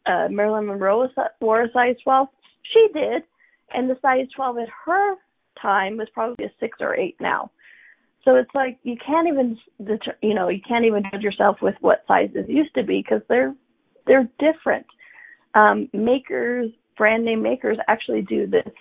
[0.06, 1.08] uh Marilyn Monroe
[1.42, 2.28] wore a size 12.
[2.74, 3.24] She did,
[3.74, 5.16] and the size 12 at her
[5.62, 7.52] time was probably a six or eight now.
[8.26, 9.58] So it's like you can't even,
[10.22, 13.54] you know, you can't even judge yourself with what sizes used to be because they're
[14.08, 14.86] they're different.
[15.56, 18.72] Um, makers brand name makers actually do this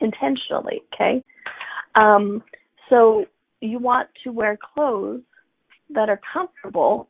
[0.00, 1.22] intentionally, okay?
[1.94, 2.42] Um,
[2.88, 3.26] so
[3.60, 5.22] you want to wear clothes
[5.90, 7.08] that are comfortable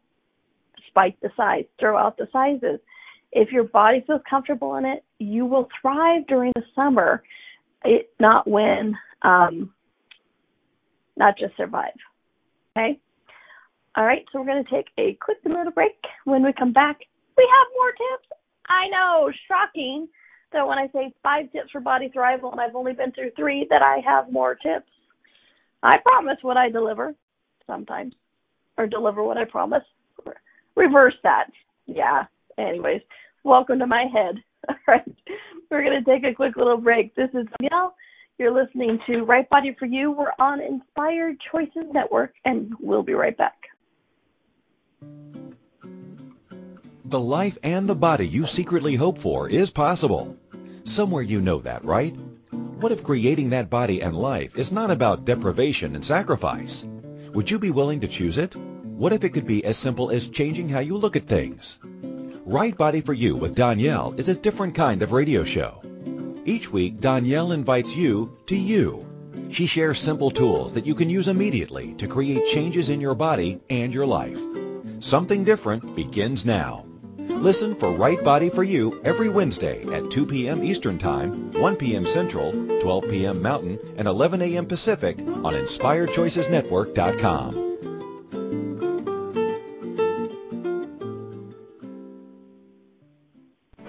[0.77, 1.65] despite the size.
[1.79, 2.81] Throw out the sizes.
[3.35, 7.23] If your body feels comfortable in it, you will thrive during the summer,
[7.85, 9.75] it, not win, um,
[11.17, 11.93] not just survive.
[12.77, 12.99] Okay?
[13.97, 15.93] All right, so we're going to take a quick little break.
[16.25, 16.99] When we come back,
[17.37, 18.29] we have more tips
[18.69, 20.09] I know, shocking
[20.53, 23.67] that when I say five tips for body thrival and I've only been through three,
[23.71, 24.91] that I have more tips.
[25.83, 27.15] I promise what I deliver
[27.67, 28.15] sometimes,
[28.79, 29.83] or deliver what I promise.
[30.77, 31.51] Reverse that.
[31.87, 32.25] Yeah.
[32.59, 33.03] Anyways,
[33.43, 34.37] welcome to my head.
[34.69, 35.17] All right.
[35.71, 37.15] We're going to take a quick little break.
[37.15, 37.93] This is Donnielle.
[38.39, 40.11] You're listening to Right Body for You.
[40.11, 43.55] We're on Inspired Choices Network, and we'll be right back.
[47.05, 50.37] The life and the body you secretly hope for is possible.
[50.85, 52.17] Somewhere you know that, right?
[52.81, 56.85] What if creating that body and life is not about deprivation and sacrifice?
[57.33, 58.57] Would you be willing to choose it?
[58.57, 61.79] What if it could be as simple as changing how you look at things?
[62.47, 65.81] Right Body for You with Donnielle is a different kind of radio show.
[66.45, 69.07] Each week, Donnielle invites you to you.
[69.49, 73.63] She shares simple tools that you can use immediately to create changes in your body
[73.71, 74.39] and your life.
[75.01, 76.85] Something different begins now.
[77.17, 80.63] Listen for Right Body for You every Wednesday at 2 p.m.
[80.63, 82.05] Eastern Time, 1 p.m.
[82.05, 82.53] Central,
[82.83, 83.41] 12 p.m.
[83.41, 84.67] Mountain, and 11 a.m.
[84.67, 87.74] Pacific on InspiredChoicesNetwork.com.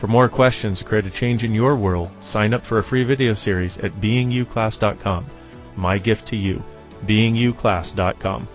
[0.00, 3.04] For more questions to create a change in your world, sign up for a free
[3.04, 5.26] video series at beingyouclass.com.
[5.76, 6.64] My gift to you,
[7.04, 8.48] beingyouclass.com.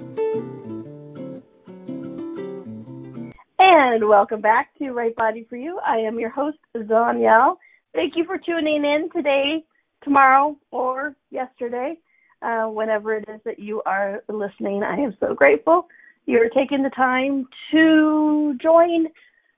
[3.58, 5.78] And welcome back to Right Body for You.
[5.86, 7.56] I am your host, Donnielle.
[7.94, 9.64] Thank you for tuning in today,
[10.04, 11.96] tomorrow, or yesterday,
[12.42, 14.82] uh, whenever it is that you are listening.
[14.82, 15.88] I am so grateful
[16.26, 19.06] you're taking the time to join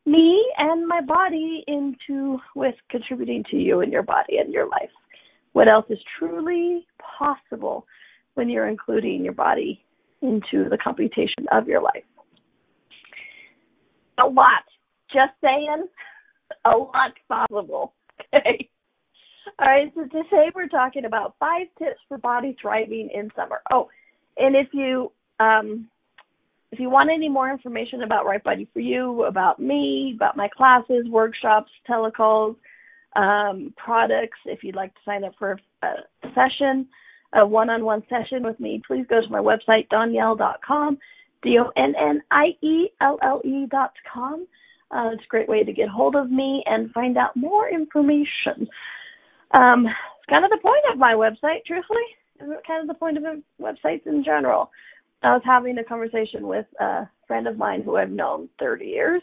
[0.09, 4.91] me and my body into with contributing to you and your body and your life.
[5.53, 6.87] What else is truly
[7.19, 7.87] possible
[8.35, 9.85] when you're including your body
[10.23, 12.05] into the computation of your life?
[14.19, 14.65] A lot.
[15.13, 15.87] Just saying,
[16.65, 17.95] a lot possible.
[18.35, 18.69] Okay.
[19.59, 23.61] All right, so today we're talking about five tips for body thriving in summer.
[23.73, 23.89] Oh,
[24.37, 25.89] and if you um,
[26.71, 30.49] if you want any more information about Right Body for You, about me, about my
[30.49, 32.57] classes, workshops, telecalls,
[33.17, 35.95] um, products, if you'd like to sign up for a
[36.35, 36.87] session,
[37.35, 40.99] a one-on-one session with me, please go to my website, donnielle.com,
[41.43, 41.97] D-O-N-N-I-E-L-L-E
[43.71, 44.47] dot com.
[44.91, 48.69] Uh, it's a great way to get hold of me and find out more information.
[49.53, 52.03] Um, it's kind of the point of my website, truthfully.
[52.41, 53.25] It's kind of the point of
[53.61, 54.71] websites in general.
[55.23, 59.23] I was having a conversation with a friend of mine who I've known 30 years,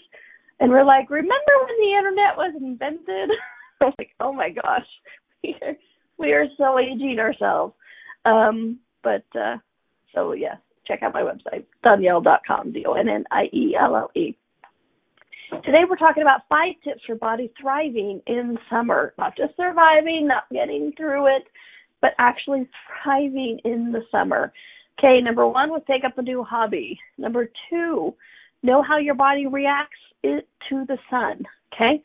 [0.59, 3.29] and we're like, "Remember when the internet was invented?"
[3.81, 4.87] I was like, "Oh my gosh,
[5.43, 5.75] we are,
[6.17, 7.73] we are so aging ourselves."
[8.25, 9.57] Um, but uh,
[10.13, 14.37] so yes, check out my website, donnielle.com, D-O-N-N-I-E-L-L-E.
[15.63, 20.43] Today we're talking about five tips for body thriving in summer, not just surviving, not
[20.51, 21.43] getting through it,
[22.01, 22.67] but actually
[23.03, 24.51] thriving in the summer.
[24.97, 26.97] Okay, number one was take up a new hobby.
[27.17, 28.13] Number two,
[28.63, 31.43] know how your body reacts to the sun.
[31.73, 32.01] Okay.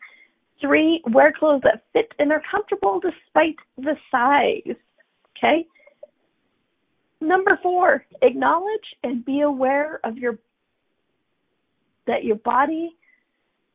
[0.60, 4.76] Three, wear clothes that fit and are comfortable despite the size.
[5.36, 5.66] Okay.
[7.20, 10.38] Number four, acknowledge and be aware of your
[12.06, 12.96] that your body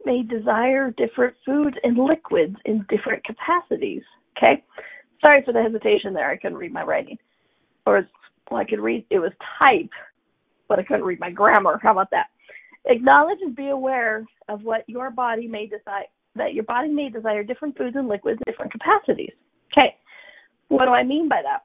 [0.03, 4.03] may desire different foods and liquids in different capacities.
[4.38, 4.63] Okay.
[5.22, 6.30] Sorry for the hesitation there.
[6.30, 7.18] I couldn't read my writing.
[7.86, 8.07] Or
[8.50, 9.89] well, I could read, it was type,
[10.68, 11.80] but I couldn't read my grammar.
[11.82, 12.28] How about that?
[12.86, 17.43] Acknowledge and be aware of what your body may desire, that your body may desire
[17.43, 19.34] different foods and liquids in different capacities.
[19.72, 19.96] Okay.
[20.68, 21.64] What do I mean by that?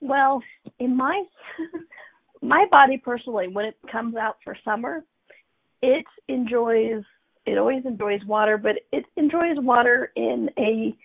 [0.00, 0.42] Well,
[0.78, 1.24] in my,
[2.42, 5.04] my body personally, when it comes out for summer,
[5.82, 7.02] it enjoys,
[7.44, 10.96] it always enjoys water, but it enjoys water in a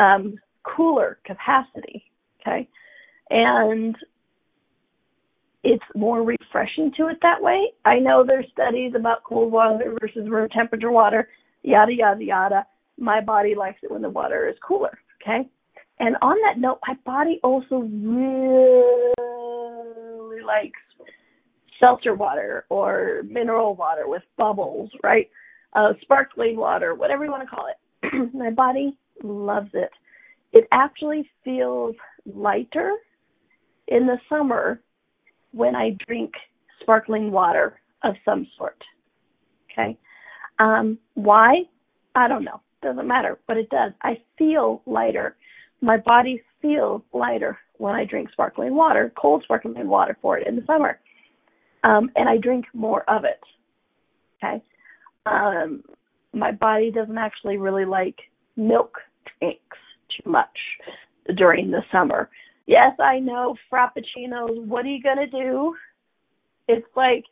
[0.00, 2.04] um, cooler capacity.
[2.40, 2.68] Okay
[3.30, 3.96] and
[5.62, 7.72] it's more refreshing to it that way.
[7.84, 11.28] I know there's studies about cold water versus room temperature water,
[11.62, 12.66] yada yada yada.
[12.98, 15.48] My body likes it when the water is cooler, okay?
[16.00, 19.12] And on that note, my body also really
[20.44, 20.78] likes
[21.80, 25.30] seltzer water or mineral water with bubbles, right?
[25.72, 28.34] Uh, sparkling water, whatever you want to call it.
[28.34, 29.90] my body loves it.
[30.52, 31.96] It actually feels
[32.26, 32.92] lighter
[33.88, 34.80] in the summer
[35.52, 36.32] when I drink
[36.80, 38.82] sparkling water of some sort.
[39.70, 39.98] Okay.
[40.58, 41.62] Um, why?
[42.14, 42.60] I don't know.
[42.82, 43.92] Doesn't matter, but it does.
[44.02, 45.36] I feel lighter.
[45.80, 50.56] My body feels lighter when I drink sparkling water, cold sparkling water for it in
[50.56, 51.00] the summer.
[51.82, 53.40] Um, and I drink more of it.
[54.42, 54.62] Okay.
[55.26, 55.82] Um,
[56.32, 58.16] my body doesn't actually really like
[58.56, 58.98] milk
[59.38, 59.76] drinks
[60.16, 60.58] too much
[61.36, 62.28] during the summer.
[62.66, 64.66] Yes, I know frappuccinos.
[64.66, 65.74] What are you gonna do?
[66.68, 67.24] It's like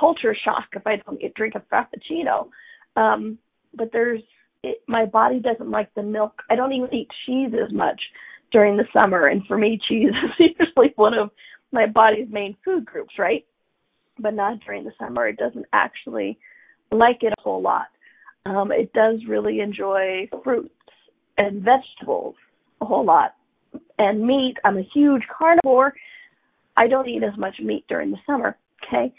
[0.00, 2.48] culture shock if I don't get drink a frappuccino.
[2.96, 3.38] Um,
[3.74, 4.22] but there's
[4.62, 6.42] it, my body doesn't like the milk.
[6.48, 8.00] I don't even eat cheese as much
[8.52, 11.30] during the summer, and for me, cheese is usually one of
[11.72, 13.44] my body's main food groups, right?
[14.18, 15.26] But not during the summer.
[15.26, 16.38] It doesn't actually
[16.92, 17.86] like it a whole lot.
[18.44, 20.74] Um, it does really enjoy fruits
[21.38, 22.34] and vegetables
[22.80, 23.34] a whole lot
[23.98, 24.54] and meat.
[24.64, 25.92] I'm a huge carnivore.
[26.76, 28.56] I don't eat as much meat during the summer.
[28.86, 29.12] Okay.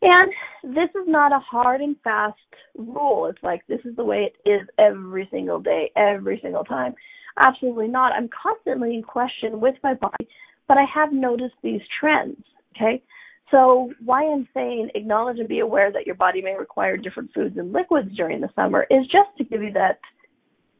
[0.00, 2.38] And this is not a hard and fast
[2.76, 3.26] rule.
[3.26, 6.94] It's like this is the way it is every single day, every single time.
[7.38, 8.12] Absolutely not.
[8.12, 10.28] I'm constantly in question with my body,
[10.68, 12.42] but I have noticed these trends.
[12.76, 13.02] Okay.
[13.50, 17.56] So why I'm saying acknowledge and be aware that your body may require different foods
[17.56, 19.98] and liquids during the summer is just to give you that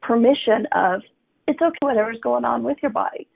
[0.03, 1.01] permission of
[1.49, 3.27] it's okay whatever's going on with your body.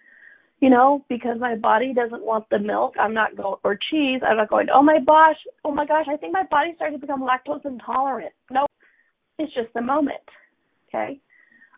[0.61, 4.37] You know, because my body doesn't want the milk, I'm not going or cheese, I'm
[4.37, 7.23] not going, Oh my gosh, oh my gosh, I think my body's starting to become
[7.23, 8.33] lactose intolerant.
[8.49, 8.67] No.
[9.39, 10.23] It's just a moment.
[10.89, 11.19] Okay.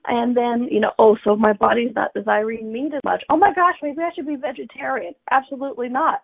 [0.07, 3.23] And then, you know, oh, so my body's not desiring meat as much.
[3.31, 5.15] Oh my gosh, maybe I should be vegetarian.
[5.31, 6.23] Absolutely not.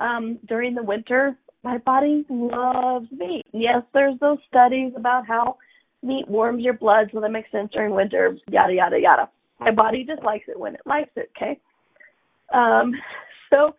[0.00, 3.44] Um, during the winter, my body loves meat.
[3.52, 5.56] Yes, there's those studies about how
[6.02, 9.28] meat warms your blood, so that makes sense during winter, yada, yada, yada.
[9.64, 11.58] My body just likes it when it likes it, okay?
[12.52, 12.92] Um,
[13.50, 13.74] so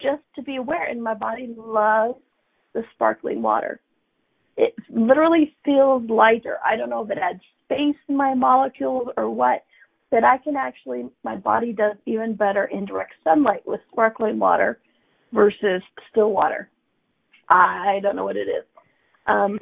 [0.00, 2.18] just to be aware, and my body loves
[2.74, 3.80] the sparkling water.
[4.56, 6.58] it literally feels lighter.
[6.64, 9.64] I don't know if it adds space in my molecules or what,
[10.10, 14.78] but I can actually, my body does even better in direct sunlight with sparkling water
[15.32, 16.68] versus still water.
[17.48, 18.64] I don't know what it is.
[19.26, 19.58] Um,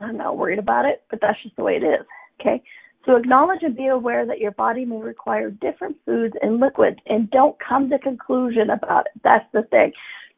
[0.00, 2.04] I'm not worried about it, but that's just the way it is.
[2.40, 2.62] Okay.
[3.04, 7.30] So acknowledge and be aware that your body may require different foods and liquids and
[7.30, 9.20] don't come to conclusion about it.
[9.24, 9.92] That's the thing.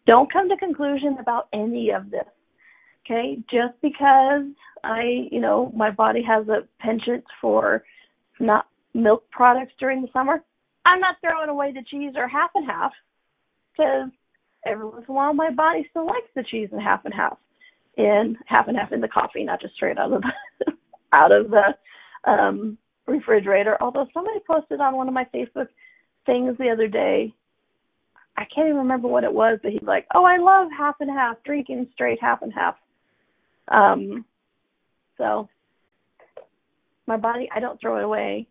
[0.07, 2.25] Don't come to conclusion about any of this.
[3.05, 3.39] Okay?
[3.51, 4.45] Just because
[4.83, 7.85] I, you know, my body has a penchant for
[8.41, 10.43] not milk products during the summer,
[10.87, 12.93] I'm not throwing away the cheese or half and half
[13.73, 14.11] because
[14.67, 17.39] every once in a while my body still likes the cheese and half and half
[17.97, 20.73] And half and half in the coffee, not just straight out of the
[21.13, 21.75] out of the
[22.27, 23.77] um, refrigerator.
[23.81, 25.69] Although somebody posted on one of my Facebook
[26.27, 27.33] things the other day,
[28.37, 31.11] I can't even remember what it was, but he's like, "Oh, I love half and
[31.11, 32.77] half, drinking straight half and half."
[33.69, 34.25] Um,
[35.17, 35.49] so
[37.07, 38.47] my body, I don't throw it away.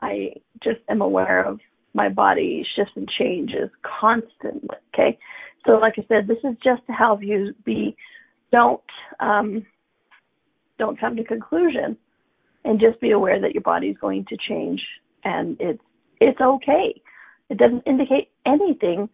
[0.00, 1.60] I just am aware of
[1.94, 3.70] my body shifts and changes
[4.00, 4.76] constantly.
[4.94, 5.18] Okay,
[5.66, 7.96] so like I said, this is just to help you be
[8.52, 8.82] don't
[9.20, 9.64] um,
[10.78, 11.96] don't come to conclusion
[12.68, 14.80] and just be aware that your body's going to change
[15.24, 15.80] and it's
[16.20, 17.00] it's okay.
[17.48, 19.08] It doesn't indicate anything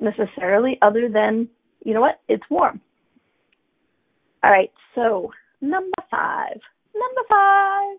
[0.00, 1.48] necessarily other than,
[1.84, 2.80] you know what, it's warm.
[4.44, 6.60] All right, so number five.
[6.94, 7.96] Number five,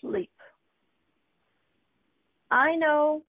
[0.00, 0.30] sleep.
[2.50, 3.22] I know,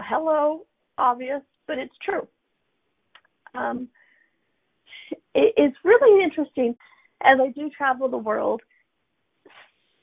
[0.00, 0.64] hello,
[0.96, 2.26] obvious, but it's true.
[3.54, 3.88] Um,
[5.34, 6.76] it, it's really interesting
[7.22, 8.62] as I do travel the world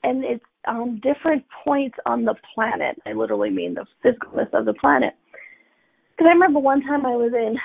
[0.02, 3.00] and it's on different points on the planet.
[3.06, 5.14] I literally mean the physicalness of the planet.
[6.10, 7.56] Because I remember one time I was in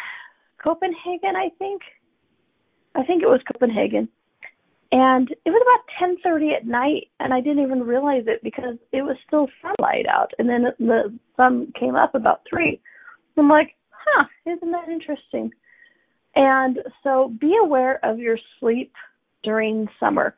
[0.63, 1.81] Copenhagen, I think.
[2.95, 4.09] I think it was Copenhagen.
[4.91, 9.01] And it was about 10:30 at night and I didn't even realize it because it
[9.01, 12.79] was still sunlight out and then the sun came up about 3.
[13.37, 15.53] I'm like, "Huh, isn't that interesting?"
[16.35, 18.93] And so be aware of your sleep
[19.43, 20.35] during summer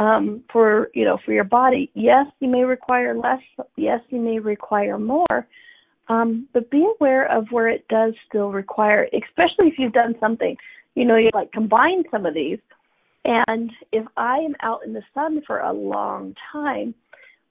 [0.00, 1.90] um, for you know for your body.
[1.94, 3.40] Yes, you may require less.
[3.76, 5.46] Yes, you may require more.
[6.08, 10.56] Um, but be aware of where it does still require, especially if you've done something.
[10.96, 12.58] You know, you like combine some of these.
[13.24, 16.94] And if I am out in the sun for a long time,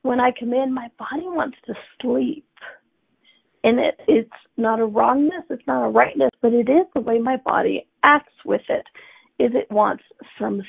[0.01, 2.45] when I come in, my body wants to sleep.
[3.63, 7.19] And it, it's not a wrongness, it's not a rightness, but it is the way
[7.19, 8.85] my body acts with it.
[9.41, 10.03] Is it wants
[10.39, 10.61] some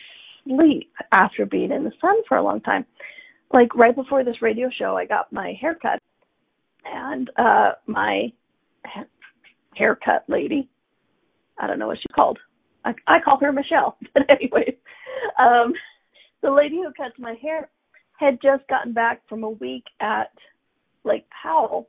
[0.44, 2.84] sleep after being in the sun for a long time.
[3.52, 5.98] Like right before this radio show, I got my haircut,
[6.84, 8.32] and uh my
[8.86, 9.04] ha-
[9.74, 10.68] haircut lady,
[11.58, 12.38] I don't know what she's called.
[12.84, 14.74] I, I call her Michelle, but anyways,
[15.38, 15.72] um,
[16.42, 17.68] the lady who cuts my hair
[18.18, 20.30] had just gotten back from a week at
[21.04, 21.88] Lake Powell,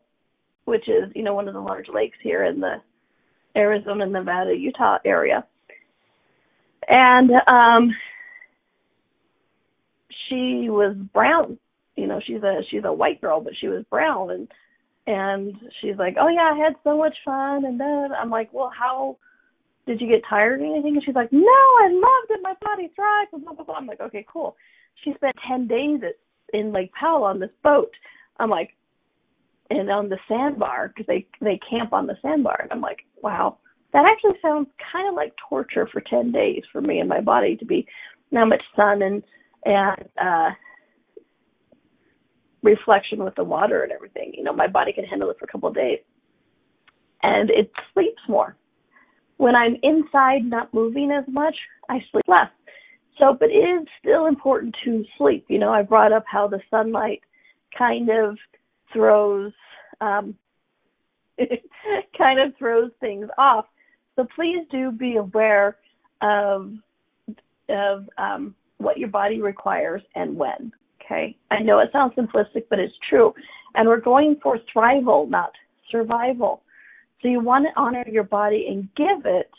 [0.65, 2.75] which is you know one of the large lakes here in the
[3.55, 5.45] Arizona, Nevada, Utah area.
[6.87, 7.95] And um
[10.31, 11.57] she was brown.
[11.95, 14.47] You know, she's a she's a white girl, but she was brown and
[15.07, 18.71] and she's like, "Oh yeah, I had so much fun." And then I'm like, "Well,
[18.77, 19.17] how
[19.85, 22.39] did you get tired or anything?" And she's like, "No, I loved it.
[22.41, 23.75] My body thrived." Blah blah blah.
[23.75, 24.55] I'm like, "Okay, cool."
[25.03, 26.15] She spent ten days at
[26.57, 27.91] in Lake Powell on this boat.
[28.39, 28.75] I'm like,
[29.69, 32.59] and on the sandbar because they they camp on the sandbar.
[32.61, 33.57] And I'm like, wow,
[33.93, 37.55] that actually sounds kind of like torture for ten days for me and my body
[37.57, 37.87] to be
[38.31, 39.23] that much sun and
[39.65, 40.49] and uh
[42.63, 44.33] reflection with the water and everything.
[44.35, 45.99] You know, my body can handle it for a couple of days.
[47.23, 48.55] And it sleeps more.
[49.37, 51.55] When I'm inside not moving as much,
[51.89, 52.49] I sleep less.
[53.17, 55.45] So, but it is still important to sleep.
[55.47, 57.21] You know, I brought up how the sunlight
[57.77, 58.37] kind of
[58.93, 59.53] throws
[60.01, 60.35] um
[62.17, 63.65] kind of throws things off.
[64.15, 65.77] So please do be aware
[66.21, 66.73] of
[67.69, 70.71] of um what your body requires and when.
[71.03, 71.37] Okay.
[71.49, 73.33] I know it sounds simplistic, but it's true.
[73.75, 75.51] And we're going for thrival, not
[75.89, 76.63] survival.
[77.21, 79.49] So you want to honor your body and give it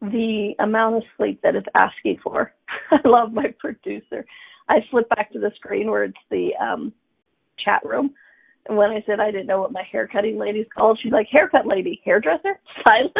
[0.00, 2.52] the amount of sleep that it's asking for.
[2.90, 4.24] I love my producer.
[4.68, 6.92] I flip back to the screen where it's the um
[7.58, 8.14] chat room.
[8.68, 11.66] And when I said I didn't know what my haircutting lady's called, she's like, haircut
[11.66, 13.12] lady, hairdresser, silent.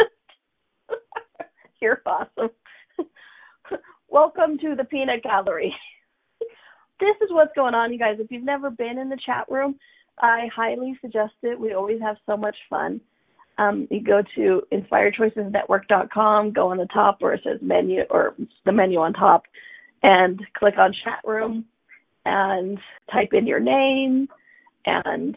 [1.81, 2.51] You're awesome.
[4.17, 5.75] Welcome to the Peanut Gallery.
[7.01, 8.17] this is what's going on, you guys.
[8.19, 9.79] If you've never been in the chat room,
[10.19, 11.61] I highly suggest it.
[11.61, 12.99] We always have so much fun.
[13.59, 18.73] Um, you go to inspiredchoicesnetwork.com, go on the top where it says menu or the
[18.73, 19.43] menu on top,
[20.03, 21.67] and click on chat room
[22.25, 22.79] and
[23.13, 24.29] type in your name
[24.87, 25.37] and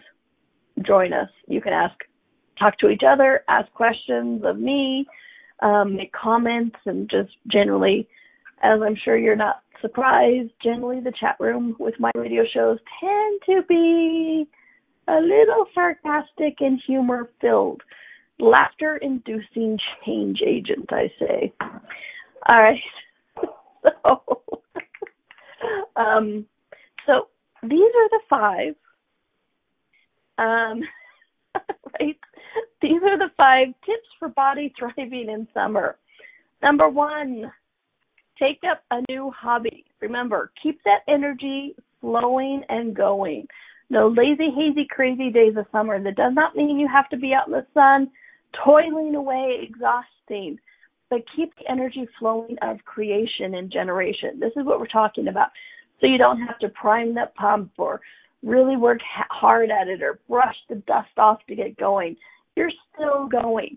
[0.88, 1.30] join us.
[1.50, 1.98] You can ask,
[2.58, 5.06] talk to each other, ask questions of me,
[5.62, 8.08] um, make comments, and just generally,
[8.62, 13.42] as I'm sure you're not surprised, generally the chat room with my radio shows tend
[13.46, 14.48] to be
[15.08, 17.82] a little sarcastic and humor filled.
[18.40, 21.54] Laughter inducing change agent, I say.
[22.48, 22.80] All right.
[23.84, 24.42] so,
[25.96, 26.46] um,
[27.06, 27.28] so
[27.64, 28.76] these are the five.
[30.38, 30.82] Um,
[32.00, 32.18] right?
[32.82, 35.98] These are the five tips for body thriving in summer.
[36.62, 37.52] Number one,
[38.40, 39.86] take up a new hobby.
[40.02, 43.48] Remember, keep that energy flowing and going.
[43.90, 46.02] No lazy, hazy, crazy days of summer.
[46.02, 48.10] That does not mean you have to be out in the sun,
[48.64, 50.60] toiling away, exhausting,
[51.10, 54.40] but keep the energy flowing of creation and generation.
[54.40, 55.50] This is what we're talking about.
[56.00, 58.00] So you don't have to prime that pump or
[58.44, 62.16] really work hard at it or brush the dust off to get going.
[62.56, 63.76] You're still going.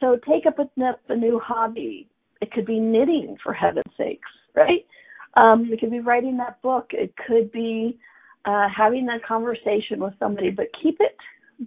[0.00, 0.68] So take up a,
[1.12, 2.08] a new hobby.
[2.40, 4.86] It could be knitting, for heaven's sakes, right?
[5.34, 6.90] Um, it could be writing that book.
[6.92, 7.98] It could be
[8.44, 11.16] uh, having that conversation with somebody, but keep it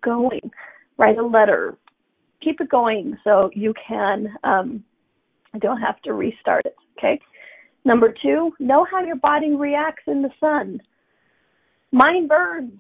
[0.02, 0.52] going.
[0.98, 1.78] Write a letter.
[2.42, 4.84] Keep it going so you can um,
[5.60, 6.76] don't have to restart it.
[6.98, 7.20] Okay.
[7.86, 10.82] Number two, know how your body reacts in the sun.
[11.92, 12.80] Mine burns.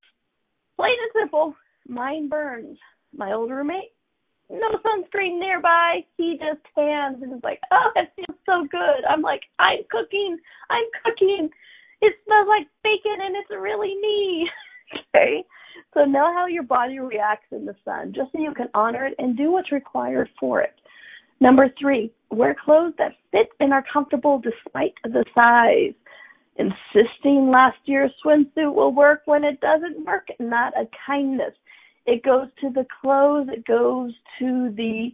[0.75, 1.55] Plain and simple.
[1.87, 2.77] Mine burns.
[3.15, 3.91] My old roommate,
[4.49, 6.05] no sunscreen nearby.
[6.17, 9.05] He just tans and is like, oh, it feels so good.
[9.09, 10.37] I'm like, I'm cooking.
[10.69, 11.49] I'm cooking
[12.03, 14.49] it smells like bacon and it's really me.
[15.15, 15.43] okay?
[15.93, 19.15] So know how your body reacts in the sun, just so you can honor it
[19.17, 20.73] and do what's required for it.
[21.39, 25.93] Number three, wear clothes that fit and are comfortable despite the size.
[26.57, 31.53] Insisting last year's swimsuit will work when it doesn't work, not a kindness.
[32.05, 35.09] It goes to the clothes, it goes to the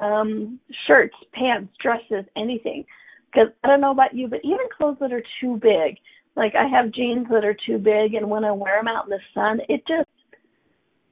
[0.00, 2.84] um, shirts, pants, dresses, anything.
[3.32, 5.96] Because I don't know about you, but even clothes that are too big,
[6.36, 9.10] like I have jeans that are too big, and when I wear them out in
[9.10, 10.08] the sun, it just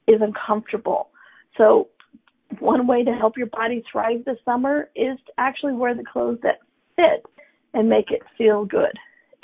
[0.06, 1.08] is uncomfortable.
[1.56, 1.88] So
[2.58, 6.38] one way to help your body thrive this summer is to actually wear the clothes
[6.42, 6.58] that
[6.96, 7.24] fit
[7.74, 8.92] and make it feel good.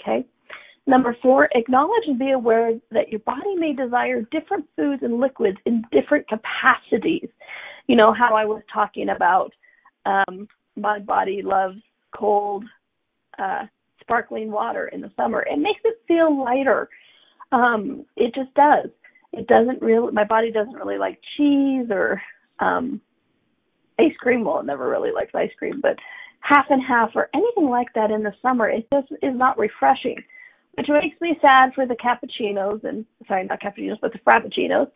[0.00, 0.26] Okay.
[0.88, 5.58] Number four, acknowledge and be aware that your body may desire different foods and liquids
[5.66, 7.28] in different capacities.
[7.88, 9.52] You know how I was talking about
[10.06, 11.76] um, my body loves
[12.16, 12.64] cold,
[13.38, 13.66] uh,
[14.00, 15.42] sparkling water in the summer.
[15.42, 16.88] It makes it feel lighter.
[17.52, 18.88] Um, it just does.
[19.34, 20.10] It doesn't really.
[20.12, 22.18] My body doesn't really like cheese or
[22.60, 22.98] um,
[24.00, 24.42] ice cream.
[24.42, 25.96] Well, it never really likes ice cream, but
[26.40, 30.16] half and half or anything like that in the summer, it just is not refreshing.
[30.78, 34.88] Which makes me sad for the cappuccinos and sorry, not cappuccinos, but the frappuccinos.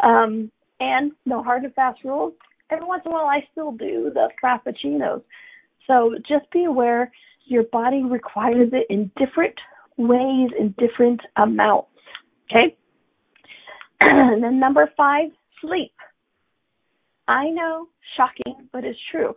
[0.00, 2.34] Um, and no hard and fast rules.
[2.70, 5.22] Every once in a while, I still do the frappuccinos.
[5.86, 7.12] So just be aware
[7.46, 9.54] your body requires it in different
[9.96, 11.88] ways, in different amounts.
[12.50, 12.76] Okay?
[14.00, 15.30] and then number five,
[15.60, 15.92] sleep.
[17.28, 17.86] I know,
[18.16, 19.34] shocking, but it's true.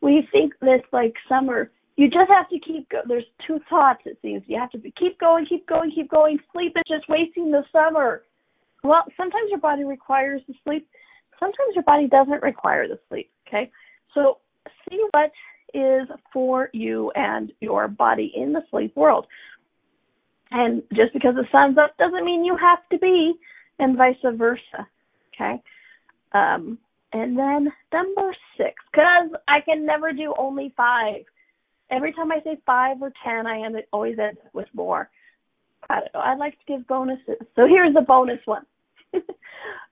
[0.00, 4.18] We think this like summer, you just have to keep go- there's two thoughts it
[4.22, 4.42] seems.
[4.46, 6.38] You have to be, keep going, keep going, keep going.
[6.52, 8.22] Sleep is just wasting the summer.
[8.82, 10.88] Well, sometimes your body requires the sleep.
[11.38, 13.30] Sometimes your body doesn't require the sleep.
[13.46, 13.70] Okay?
[14.14, 14.38] So
[14.88, 15.30] see what
[15.74, 19.26] is for you and your body in the sleep world.
[20.50, 23.34] And just because the sun's up doesn't mean you have to be,
[23.78, 24.86] and vice versa.
[25.34, 25.62] Okay.
[26.32, 26.78] Um,
[27.12, 31.24] and then number six, because I can never do only five.
[31.92, 35.10] Every time I say five or ten, I end it always end with more.
[35.90, 36.20] I don't know.
[36.20, 37.36] I'd like to give bonuses.
[37.54, 38.64] So here's a bonus one.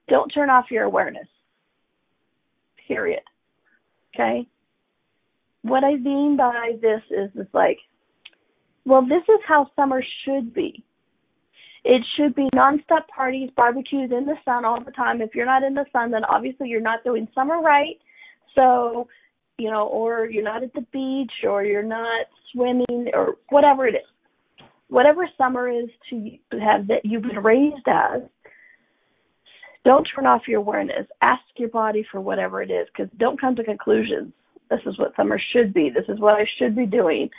[0.09, 1.27] don't turn off your awareness.
[2.87, 3.21] Period.
[4.15, 4.47] Okay?
[5.63, 7.77] what I mean by this is it's like,
[8.85, 10.83] well, this is how summer should be.
[11.83, 15.21] It should be nonstop parties, barbecues in the sun all the time.
[15.21, 17.97] If you're not in the sun, then obviously you're not doing summer right.
[18.55, 19.07] So,
[19.57, 23.95] you know, or you're not at the beach, or you're not swimming, or whatever it
[23.95, 24.65] is.
[24.89, 28.21] Whatever summer is to have that you've been raised as,
[29.85, 31.07] don't turn off your awareness.
[31.21, 34.33] Ask your body for whatever it is, because don't come to conclusions
[34.71, 35.91] this is what summer should be.
[35.93, 37.29] This is what I should be doing.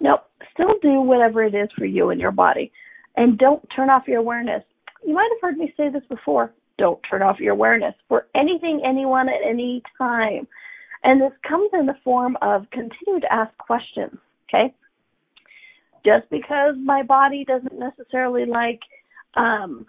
[0.00, 0.24] Nope.
[0.52, 2.72] Still do whatever it is for you and your body.
[3.16, 4.64] And don't turn off your awareness.
[5.06, 6.52] You might have heard me say this before.
[6.78, 10.48] don't turn off your awareness for anything, anyone, at any time.
[11.02, 14.74] And this comes in the form of continue to ask questions, okay?
[16.04, 18.80] Just because my body doesn't necessarily like
[19.34, 19.86] um,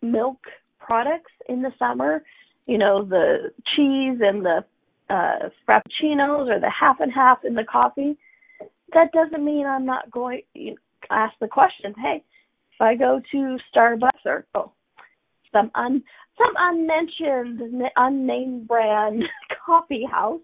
[0.00, 0.38] milk
[0.78, 2.22] products in the summer,
[2.66, 4.64] you know, the cheese and the
[5.10, 8.16] uh, frappuccinos or the half and half in the coffee,
[8.92, 10.74] that doesn't mean I'm not going to
[11.10, 12.22] ask the question, hey,
[12.74, 14.72] if I go to Starbucks or oh,
[15.52, 16.02] some un
[16.38, 17.60] some unmentioned
[17.96, 19.22] unnamed brand
[19.66, 20.40] coffee house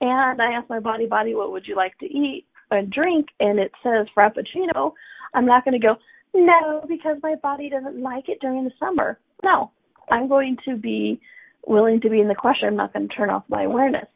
[0.00, 3.58] and I ask my body body what would you like to eat and drink and
[3.58, 4.92] it says frappuccino,
[5.34, 5.96] I'm not going to go
[6.34, 9.18] no because my body doesn't like it during the summer.
[9.42, 9.70] No.
[10.10, 11.20] I'm going to be
[11.66, 12.68] willing to be in the question.
[12.68, 14.06] I'm not going to turn off my awareness.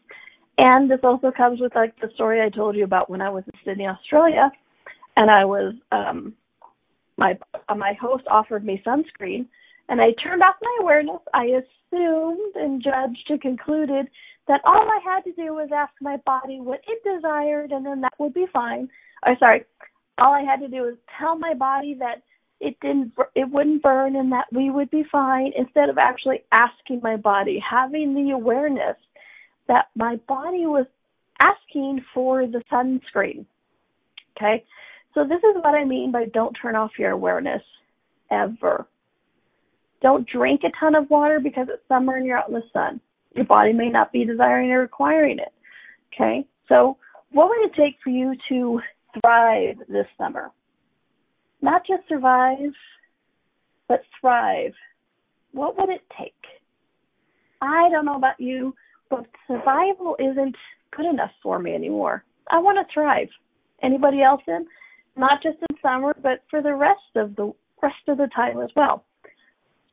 [0.59, 3.45] And this also comes with like the story I told you about when I was
[3.47, 4.51] in Sydney, Australia,
[5.17, 6.35] and I was um
[7.19, 7.39] my
[7.75, 9.47] my host offered me sunscreen,
[9.89, 11.21] and I turned off my awareness.
[11.35, 14.09] I assumed and judged and concluded
[14.49, 18.01] that all I had to do was ask my body what it desired, and then
[18.01, 18.89] that would be fine.
[19.25, 19.65] Or sorry,
[20.19, 22.23] all I had to do was tell my body that
[22.61, 27.01] it didn't it wouldn't burn and that we would be fine instead of actually asking
[27.03, 28.97] my body having the awareness
[29.69, 30.87] that my body was
[31.41, 33.45] asking for the sunscreen
[34.37, 34.65] okay
[35.15, 37.63] so this is what i mean by don't turn off your awareness
[38.31, 38.87] ever
[40.03, 43.01] don't drink a ton of water because it's summer and you're out in the sun
[43.35, 45.53] your body may not be desiring or requiring it
[46.15, 46.97] okay so
[47.33, 48.81] what would it take for you to
[49.21, 50.51] thrive this summer
[51.63, 52.73] not just survive,
[53.89, 54.73] but thrive.
[55.53, 56.33] What would it take?
[57.63, 58.75] I don't know about you,
[59.11, 60.55] but survival isn't
[60.95, 62.25] good enough for me anymore.
[62.51, 63.29] I want to thrive.
[63.83, 64.67] Anybody else in?
[65.17, 68.71] Not just in summer, but for the rest of the rest of the time as
[68.77, 69.05] well.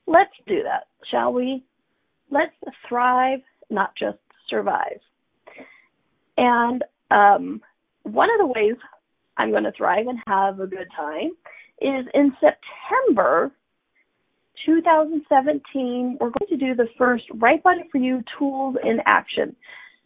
[0.08, 1.64] Let's do that, shall we?
[2.30, 2.54] Let's
[2.88, 3.40] thrive,
[3.70, 4.18] not just
[4.50, 5.00] survive.
[6.38, 7.62] And um,
[8.04, 8.76] one of the ways
[9.38, 11.32] I'm going to thrive and have a good time
[11.82, 13.52] is in September
[14.66, 19.56] 2017, we're going to do the first Right Body for You tools in action.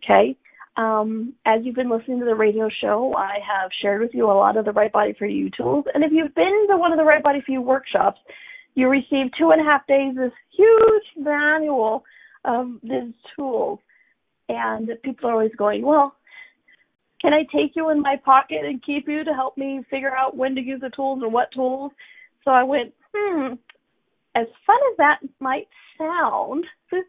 [0.04, 0.36] Okay.
[0.78, 4.34] Um, as you've been listening to the radio show, I have shared with you a
[4.34, 5.86] lot of the Right Body for You tools.
[5.94, 8.20] And if you've been to one of the Right Body for You workshops,
[8.78, 12.04] you receive two and a half days this huge manual
[12.46, 13.80] of these tools.
[14.50, 16.16] And people are always going, well,
[17.20, 20.38] can I take you in my pocket and keep you to help me figure out
[20.38, 21.92] when to use the tools and what tools?
[22.46, 23.54] So I went, hmm,
[24.36, 25.68] as fun as that might
[25.98, 26.64] sound,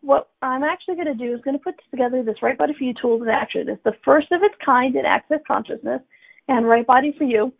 [0.00, 2.84] what I'm actually going to do is going to put together this Right Body for
[2.84, 3.68] You tools in action.
[3.68, 6.00] It's the first of its kind in Access Consciousness
[6.48, 7.52] and Right Body for You,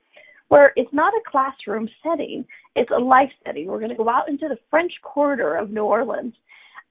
[0.49, 2.47] where it's not a classroom setting,
[2.77, 3.67] it's a life setting.
[3.67, 6.35] We're going to go out into the French Quarter of New Orleans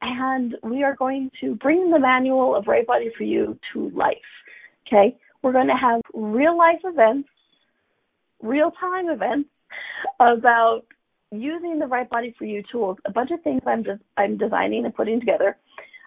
[0.01, 4.17] and we are going to bring the manual of Right Body for You to life.
[4.87, 7.29] Okay, we're going to have real life events,
[8.41, 9.49] real time events
[10.19, 10.81] about
[11.31, 12.97] using the right body for you tools.
[13.05, 15.57] A bunch of things I'm just I'm designing and putting together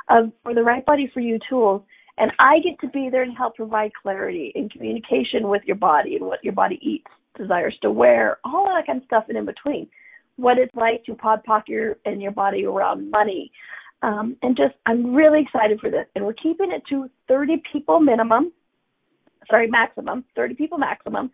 [0.08, 1.82] um, for the right body for you tools,
[2.18, 6.16] and I get to be there to help provide clarity and communication with your body
[6.16, 9.44] and what your body eats, desires to wear, all that kind of stuff, and in
[9.44, 9.88] between.
[10.36, 13.52] What it's like to pod your and your body around money,
[14.02, 16.06] um, and just I'm really excited for this.
[16.14, 18.52] And we're keeping it to 30 people minimum
[19.50, 21.30] sorry, maximum, 30 people maximum,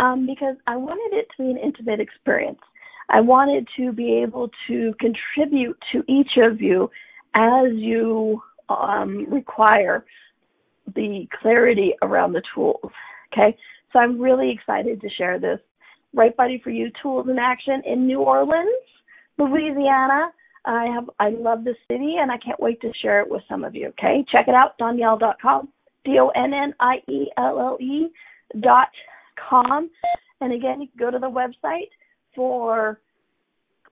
[0.00, 2.60] um, because I wanted it to be an intimate experience.
[3.08, 6.90] I wanted to be able to contribute to each of you
[7.34, 10.04] as you um, require
[10.94, 12.90] the clarity around the tools.
[13.32, 13.56] Okay,
[13.92, 15.60] so I'm really excited to share this
[16.14, 18.68] Right Body for You tools in action in New Orleans,
[19.38, 20.30] Louisiana.
[20.64, 23.64] I have I love the city and I can't wait to share it with some
[23.64, 23.88] of you.
[23.88, 25.68] Okay, check it out, donnielle.com.
[26.04, 28.08] D O N N I E L L E
[28.60, 28.88] dot
[29.48, 29.90] com.
[30.40, 31.90] And again, you can go to the website
[32.34, 33.00] for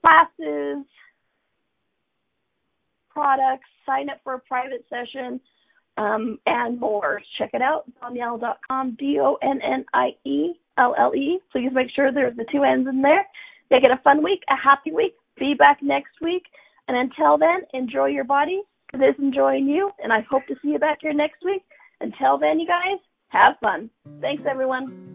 [0.00, 0.84] classes,
[3.08, 5.40] products, sign up for a private session,
[6.00, 7.20] um, and more.
[7.38, 9.40] Check it out, donnielle.com, D-O-N-N-I-E-L-L-E.
[11.52, 13.26] Please make sure there's the two N's in there.
[13.70, 15.14] Make it a fun week, a happy week.
[15.38, 16.44] Be back next week.
[16.88, 19.90] And until then, enjoy your body because it's enjoying you.
[20.02, 21.62] And I hope to see you back here next week.
[22.00, 22.98] Until then, you guys,
[23.28, 23.90] have fun.
[24.22, 25.06] Thanks, everyone.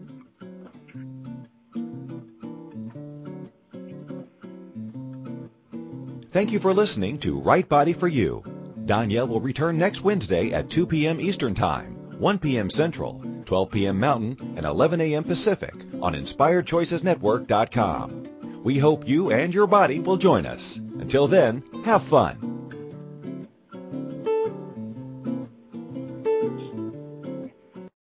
[6.30, 8.55] Thank you for listening to Right Body for You.
[8.86, 11.20] Donnielle will return next Wednesday at 2 p.m.
[11.20, 12.70] Eastern Time, 1 p.m.
[12.70, 13.98] Central, 12 p.m.
[13.98, 15.24] Mountain, and 11 a.m.
[15.24, 18.62] Pacific on InspiredChoicesNetwork.com.
[18.62, 20.76] We hope you and your body will join us.
[20.76, 22.45] Until then, have fun.